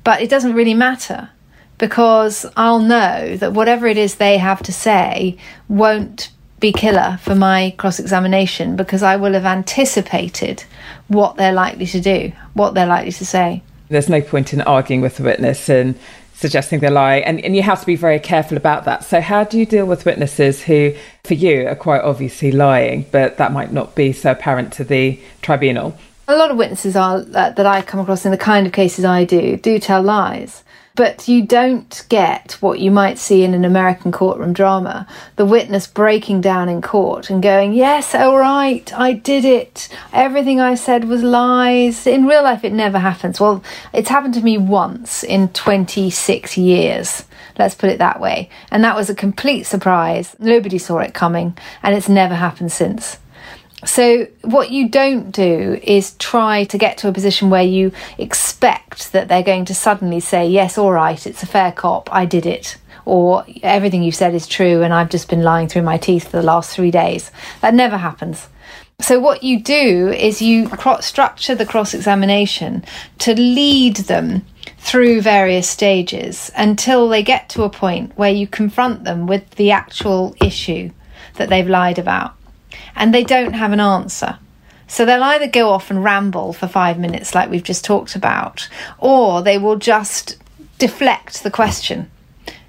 [0.03, 1.29] But it doesn't really matter
[1.77, 5.37] because I'll know that whatever it is they have to say
[5.67, 10.65] won't be killer for my cross examination because I will have anticipated
[11.07, 13.63] what they're likely to do, what they're likely to say.
[13.87, 15.97] There's no point in arguing with the witness and
[16.39, 17.17] suggesting they lie.
[17.17, 19.03] And, and you have to be very careful about that.
[19.03, 23.37] So, how do you deal with witnesses who, for you, are quite obviously lying, but
[23.37, 25.97] that might not be so apparent to the tribunal?
[26.27, 29.03] A lot of witnesses are uh, that I come across in the kind of cases
[29.03, 30.63] I do do tell lies
[30.99, 35.87] but you don't get what you might see in an American courtroom drama the witness
[35.87, 39.87] breaking down in court and going, Yes, all right, I did it.
[40.11, 42.05] Everything I said was lies.
[42.05, 43.39] In real life, it never happens.
[43.39, 47.23] Well, it's happened to me once in 26 years.
[47.57, 48.49] Let's put it that way.
[48.69, 50.35] And that was a complete surprise.
[50.37, 53.19] Nobody saw it coming, and it's never happened since.
[53.85, 59.13] So, what you don't do is try to get to a position where you expect
[59.13, 62.45] that they're going to suddenly say, Yes, all right, it's a fair cop, I did
[62.45, 62.77] it.
[63.05, 66.37] Or everything you've said is true and I've just been lying through my teeth for
[66.37, 67.31] the last three days.
[67.61, 68.49] That never happens.
[68.99, 70.69] So, what you do is you
[70.99, 72.83] structure the cross examination
[73.19, 74.45] to lead them
[74.77, 79.71] through various stages until they get to a point where you confront them with the
[79.71, 80.91] actual issue
[81.35, 82.35] that they've lied about
[82.99, 84.37] and they don't have an answer.
[84.87, 88.67] So they'll either go off and ramble for five minutes, like we've just talked about,
[88.99, 90.37] or they will just
[90.77, 92.11] deflect the question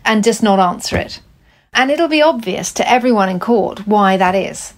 [0.04, 1.20] and just not answer it.
[1.74, 4.74] And it'll be obvious to everyone in court why that is.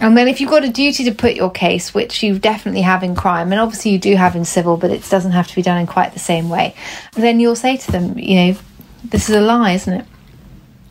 [0.00, 3.02] And then if you've got a duty to put your case, which you definitely have
[3.02, 5.62] in crime, and obviously you do have in civil, but it doesn't have to be
[5.62, 6.74] done in quite the same way,
[7.12, 8.58] then you'll say to them, you know,
[9.04, 10.06] this is a lie, isn't it?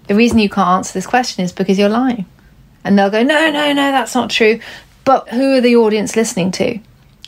[0.08, 2.26] The reason you can't answer this question is because you're lying.
[2.84, 4.60] And they'll go, no, no, no, that's not true.
[5.06, 6.80] But who are the audience listening to?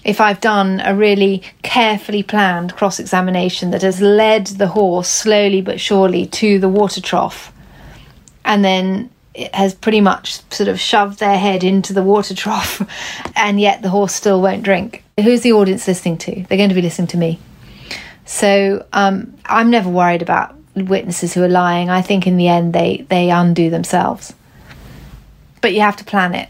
[0.03, 5.61] If I've done a really carefully planned cross examination that has led the horse slowly
[5.61, 7.51] but surely to the water trough,
[8.43, 12.81] and then it has pretty much sort of shoved their head into the water trough,
[13.35, 15.03] and yet the horse still won't drink.
[15.19, 16.45] Who's the audience listening to?
[16.47, 17.39] They're going to be listening to me.
[18.25, 21.89] So um, I'm never worried about witnesses who are lying.
[21.89, 24.33] I think in the end they, they undo themselves.
[25.61, 26.49] But you have to plan it.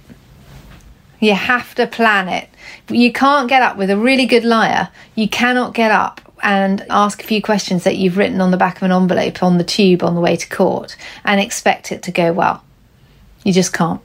[1.19, 2.49] You have to plan it.
[2.89, 4.89] You can't get up with a really good liar.
[5.15, 8.77] You cannot get up and ask a few questions that you've written on the back
[8.77, 12.11] of an envelope on the tube on the way to court and expect it to
[12.11, 12.63] go well.
[13.43, 14.01] You just can't.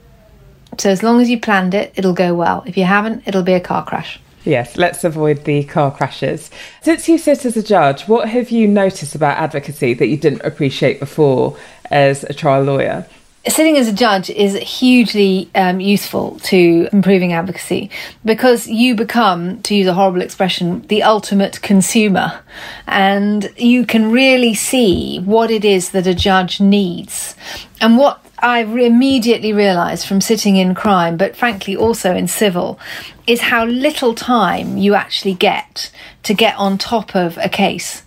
[0.77, 2.63] So as long as you planned it, it'll go well.
[2.65, 4.19] If you haven't, it'll be a car crash.
[4.43, 6.49] Yes, let's avoid the car crashes.
[6.81, 10.41] Since you sit as a judge, what have you noticed about advocacy that you didn't
[10.41, 11.57] appreciate before
[11.91, 13.05] as a trial lawyer?
[13.47, 17.89] Sitting as a judge is hugely um, useful to improving advocacy
[18.23, 22.41] because you become, to use a horrible expression, the ultimate consumer.
[22.87, 27.35] And you can really see what it is that a judge needs.
[27.79, 32.79] And what I immediately realised from sitting in crime, but frankly also in civil,
[33.25, 35.91] is how little time you actually get
[36.23, 38.03] to get on top of a case.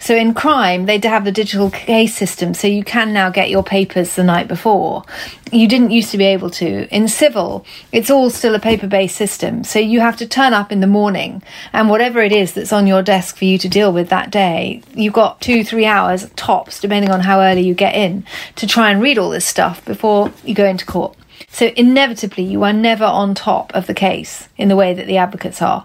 [0.00, 3.62] So in crime, they have the digital case system, so you can now get your
[3.62, 5.04] papers the night before.
[5.52, 6.88] You didn't used to be able to.
[6.88, 10.72] In civil, it's all still a paper based system, so you have to turn up
[10.72, 11.42] in the morning,
[11.74, 14.82] and whatever it is that's on your desk for you to deal with that day,
[14.94, 18.24] you've got two, three hours tops, depending on how early you get in,
[18.56, 21.14] to try and read all this stuff before you go into court.
[21.48, 25.16] So inevitably, you are never on top of the case in the way that the
[25.16, 25.84] advocates are.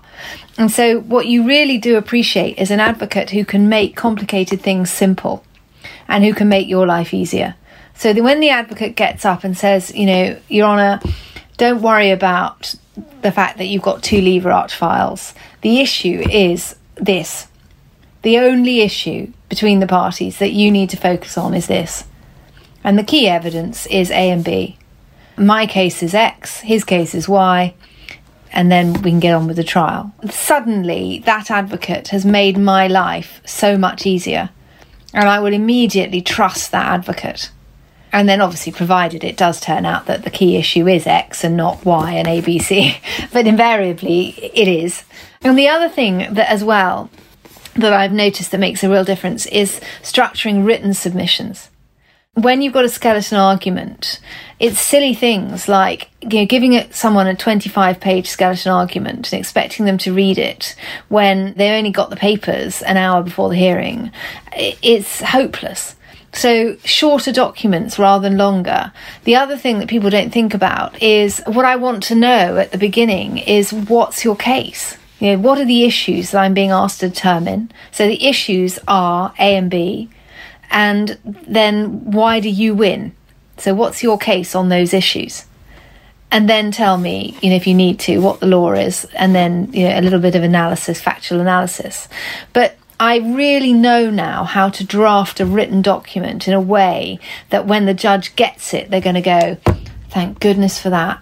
[0.57, 4.89] And so, what you really do appreciate is an advocate who can make complicated things
[4.89, 5.43] simple
[6.07, 7.55] and who can make your life easier.
[7.93, 11.01] So, the, when the advocate gets up and says, you know, Your Honour,
[11.57, 12.75] don't worry about
[13.21, 15.33] the fact that you've got two lever arch files.
[15.61, 17.47] The issue is this.
[18.21, 22.05] The only issue between the parties that you need to focus on is this.
[22.83, 24.77] And the key evidence is A and B
[25.37, 27.73] my case is X, his case is Y,
[28.55, 30.13] and then we can get on with the trial.
[30.31, 34.49] Suddenly, that advocate has made my life so much easier,
[35.13, 37.51] and I will immediately trust that advocate.
[38.13, 41.57] And then, obviously, provided it does turn out that the key issue is X and
[41.57, 42.95] not Y and ABC,
[43.33, 45.03] but invariably it is.
[45.41, 47.09] And the other thing that, as well,
[47.75, 51.69] that I've noticed that makes a real difference is structuring written submissions
[52.35, 54.19] when you've got a skeleton argument,
[54.59, 59.39] it's silly things like you know giving it someone a 25 page skeleton argument and
[59.39, 60.75] expecting them to read it
[61.07, 64.11] when they only got the papers an hour before the hearing.
[64.53, 65.95] It's hopeless.
[66.33, 68.91] So, shorter documents rather than longer.
[69.23, 72.73] The other thing that people don't think about is what I want to know at
[72.73, 74.97] the beginning is what's your case?
[75.19, 77.71] You know, what are the issues that I'm being asked to determine?
[77.93, 80.09] So, the issues are A and B
[80.69, 83.15] and then why do you win?
[83.57, 85.45] So, what's your case on those issues?
[86.31, 89.33] And then tell me, you know, if you need to, what the law is, and
[89.33, 92.09] then you know a little bit of analysis, factual analysis.
[92.51, 97.67] But I really know now how to draft a written document in a way that
[97.67, 99.57] when the judge gets it, they're going to go,
[100.09, 101.21] "Thank goodness for that."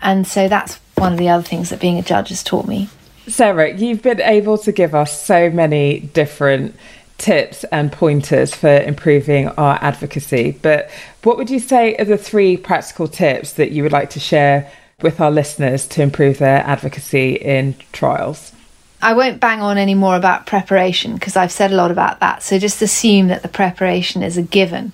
[0.00, 2.88] And so that's one of the other things that being a judge has taught me.
[3.26, 6.74] Sarah, you've been able to give us so many different
[7.18, 10.58] tips and pointers for improving our advocacy.
[10.62, 10.90] But
[11.24, 14.70] what would you say are the three practical tips that you would like to share
[15.02, 18.52] with our listeners to improve their advocacy in trials?
[19.00, 22.42] I won't bang on any more about preparation because I've said a lot about that.
[22.42, 24.92] So just assume that the preparation is a given.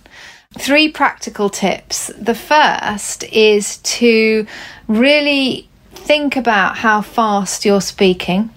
[0.59, 2.09] Three practical tips.
[2.19, 4.47] The first is to
[4.89, 8.51] really think about how fast you're speaking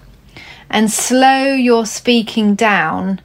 [0.70, 3.22] and slow your speaking down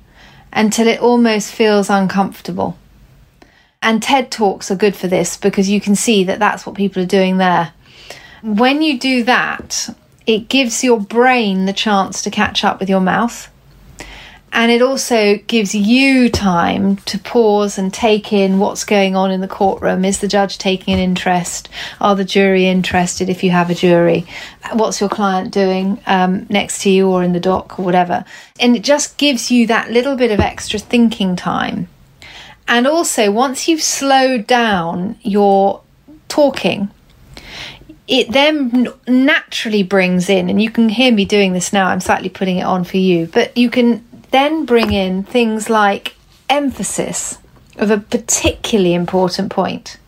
[0.53, 2.77] until it almost feels uncomfortable.
[3.81, 7.03] And TED Talks are good for this because you can see that that's what people
[7.03, 7.73] are doing there.
[8.43, 9.95] When you do that,
[10.27, 13.52] it gives your brain the chance to catch up with your mouth.
[14.55, 19.41] And it also gives you time to pause and take in what's going on in
[19.41, 20.05] the courtroom.
[20.05, 21.71] Is the judge taking an interest?
[22.03, 24.27] Are the jury interested if you have a jury?
[24.75, 28.27] What's your client doing um, next to you or in the dock or whatever?
[28.61, 31.89] And it just gives you that little bit of extra thinking time.
[32.69, 35.81] And also, once you've slowed down your
[36.29, 36.91] talking,
[38.07, 42.29] it then naturally brings in, and you can hear me doing this now, I'm slightly
[42.29, 46.17] putting it on for you, but you can then bring in things like
[46.49, 47.39] emphasis
[47.77, 49.99] of a particularly important point.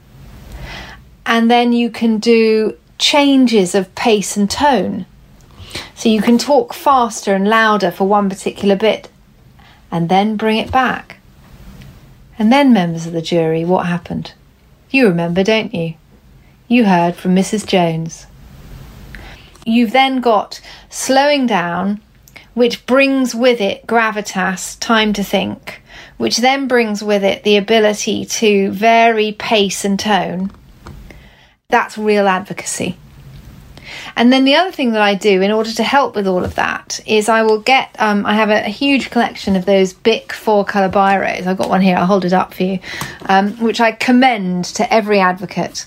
[1.25, 5.07] And then you can do changes of pace and tone.
[5.95, 9.09] So you can talk faster and louder for one particular bit
[9.91, 11.19] and then bring it back.
[12.39, 14.33] And then, members of the jury, what happened?
[14.91, 15.95] You remember, don't you?
[16.67, 17.65] You heard from Mrs.
[17.65, 18.27] Jones.
[19.65, 20.61] You've then got
[20.91, 22.01] slowing down
[22.55, 25.83] which brings with it gravitas, time to think,
[26.17, 30.51] which then brings with it the ability to vary pace and tone.
[31.69, 32.97] That's real advocacy.
[34.17, 36.55] And then the other thing that I do in order to help with all of
[36.55, 40.33] that is I will get, um, I have a, a, huge collection of those Bic
[40.33, 41.47] four colour biros.
[41.47, 42.79] I've got one here, I'll hold it up for you,
[43.27, 45.87] um, which I commend to every advocate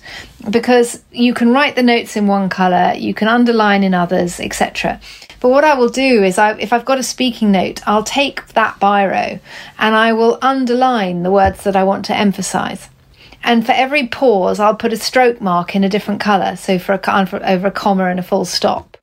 [0.49, 4.99] because you can write the notes in one colour, you can underline in others, etc.
[5.39, 8.47] But what I will do is, I, if I've got a speaking note, I'll take
[8.49, 9.39] that biro
[9.77, 12.89] and I will underline the words that I want to emphasize.
[13.43, 16.93] And for every pause, I'll put a stroke mark in a different colour, so for,
[16.93, 18.97] a, over a comma and a full stop.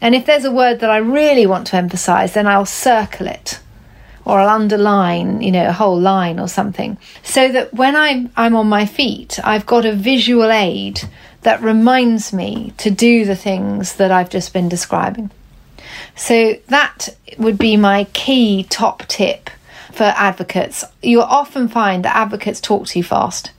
[0.00, 3.60] And if there's a word that I really want to emphasise, then I'll circle it
[4.26, 8.56] or I'll underline, you know, a whole line or something, so that when I'm I'm
[8.56, 11.00] on my feet, I've got a visual aid
[11.42, 15.30] that reminds me to do the things that I've just been describing.
[16.16, 17.08] So that
[17.38, 19.48] would be my key top tip
[19.92, 20.84] for advocates.
[21.02, 23.52] You'll often find that advocates talk too fast.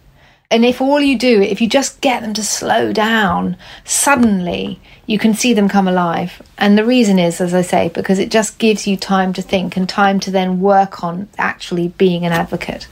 [0.49, 5.19] And if all you do, if you just get them to slow down, suddenly you
[5.19, 6.41] can see them come alive.
[6.57, 9.75] And the reason is, as I say, because it just gives you time to think
[9.75, 12.87] and time to then work on actually being an advocate.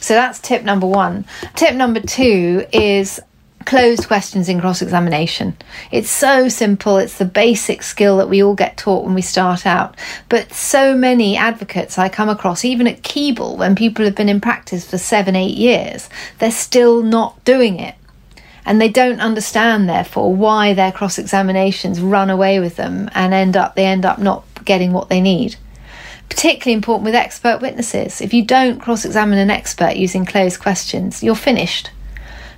[0.00, 1.24] So that's tip number one.
[1.56, 3.20] Tip number two is
[3.64, 5.56] closed questions in cross examination.
[5.90, 9.66] It's so simple, it's the basic skill that we all get taught when we start
[9.66, 9.96] out.
[10.28, 14.40] But so many advocates I come across, even at Keble, when people have been in
[14.40, 16.08] practice for seven, eight years,
[16.38, 17.94] they're still not doing it.
[18.64, 23.56] And they don't understand, therefore, why their cross examinations run away with them and end
[23.56, 25.56] up they end up not getting what they need
[26.28, 28.22] particularly important with expert witnesses.
[28.22, 31.90] If you don't cross examine an expert using closed questions, you're finished.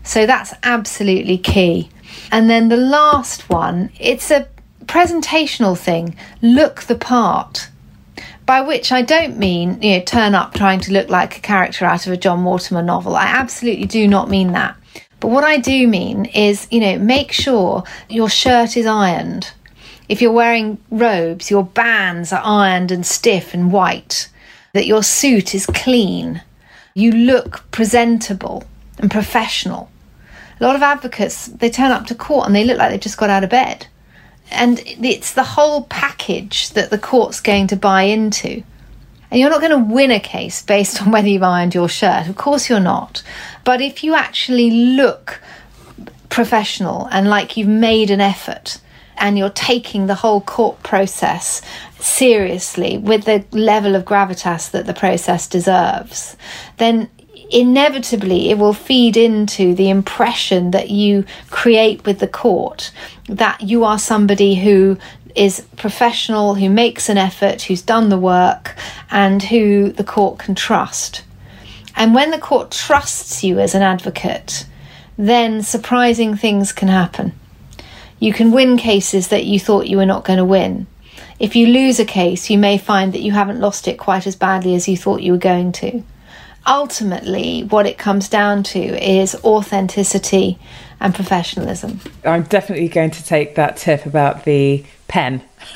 [0.05, 1.89] So that's absolutely key.
[2.31, 4.47] And then the last one, it's a
[4.85, 6.17] presentational thing.
[6.43, 7.69] Look the part.
[8.47, 11.87] By which I don't mean, you know, turn up trying to look like a character
[11.87, 13.17] out of a John Mortimer novel.
[13.17, 14.77] I absolutely do not mean that.
[15.21, 19.53] But what I do mean is, you know, make sure your shirt is ironed.
[20.11, 24.29] If you're wearing robes, your bands are ironed and stiff and white.
[24.75, 26.43] That your suit is clean.
[26.95, 28.65] You look presentable
[28.99, 29.89] and professional
[30.61, 33.19] a lot of advocates they turn up to court and they look like they've just
[33.19, 33.87] got out of bed.
[34.51, 38.63] And it's the whole package that the court's going to buy into.
[39.31, 42.29] And you're not going to win a case based on whether you've ironed your shirt.
[42.29, 43.23] Of course you're not.
[43.65, 45.41] But if you actually look
[46.29, 48.81] professional and like you've made an effort
[49.17, 51.63] and you're taking the whole court process
[51.99, 56.37] seriously with the level of gravitas that the process deserves,
[56.79, 57.09] then
[57.55, 62.91] inevitably it will feed into the impression that you create with the court
[63.29, 64.99] that you are somebody who
[65.37, 68.75] is professional, who makes an effort, who's done the work,
[69.11, 71.23] and who the court can trust.
[71.97, 74.67] And when the court trusts you as an advocate,
[75.17, 77.33] then surprising things can happen.
[78.19, 80.89] You can win cases that you thought you were not going to win.
[81.39, 84.35] If you lose a case, you may find that you haven't lost it quite as
[84.35, 86.03] badly as you thought you were going to
[86.67, 90.59] ultimately, what it comes down to is authenticity
[91.01, 92.01] and professionalism.
[92.25, 94.85] I'm definitely going to take that tip about the
[95.15, 95.41] pen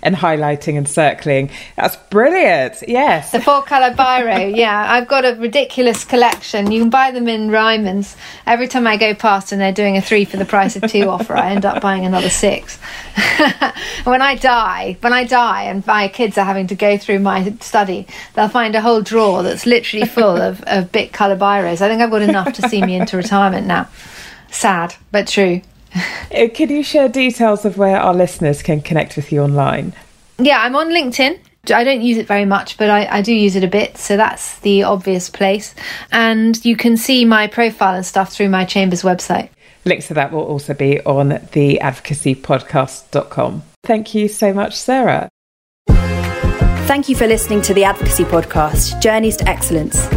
[0.00, 1.50] and highlighting and circling.
[1.74, 2.84] That's brilliant.
[2.86, 3.32] Yes.
[3.32, 4.56] The four colour biro.
[4.64, 6.70] yeah, I've got a ridiculous collection.
[6.70, 8.16] You can buy them in Ryman's.
[8.46, 11.08] Every time I go past and they're doing a three for the price of two
[11.14, 12.78] offer, I end up buying another six.
[14.04, 17.52] when I die, when I die and my kids are having to go through my
[17.60, 21.80] study, they'll find a whole drawer that's literally full of, of Bic colour biros.
[21.80, 23.88] I think I've got enough to see me into retirement now.
[24.52, 25.62] Sad, but true.
[25.96, 29.92] Uh, can you share details of where our listeners can connect with you online?
[30.38, 31.38] Yeah, I'm on LinkedIn.
[31.72, 34.16] I don't use it very much, but I, I, do use it a bit, so
[34.16, 35.74] that's the obvious place.
[36.12, 39.48] And you can see my profile and stuff through my Chambers website.
[39.84, 43.62] Links to that will also be on the advocacypodcast.com.
[43.84, 45.28] Thank you so much, Sarah.
[46.86, 50.08] Thank you for listening to the Advocacy Podcast Journeys to Excellence.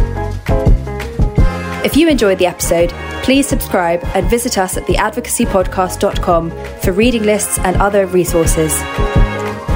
[1.84, 6.50] If you enjoyed the episode, please subscribe and visit us at theadvocacypodcast.com
[6.80, 8.72] for reading lists and other resources.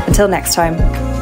[0.06, 1.13] Until next time.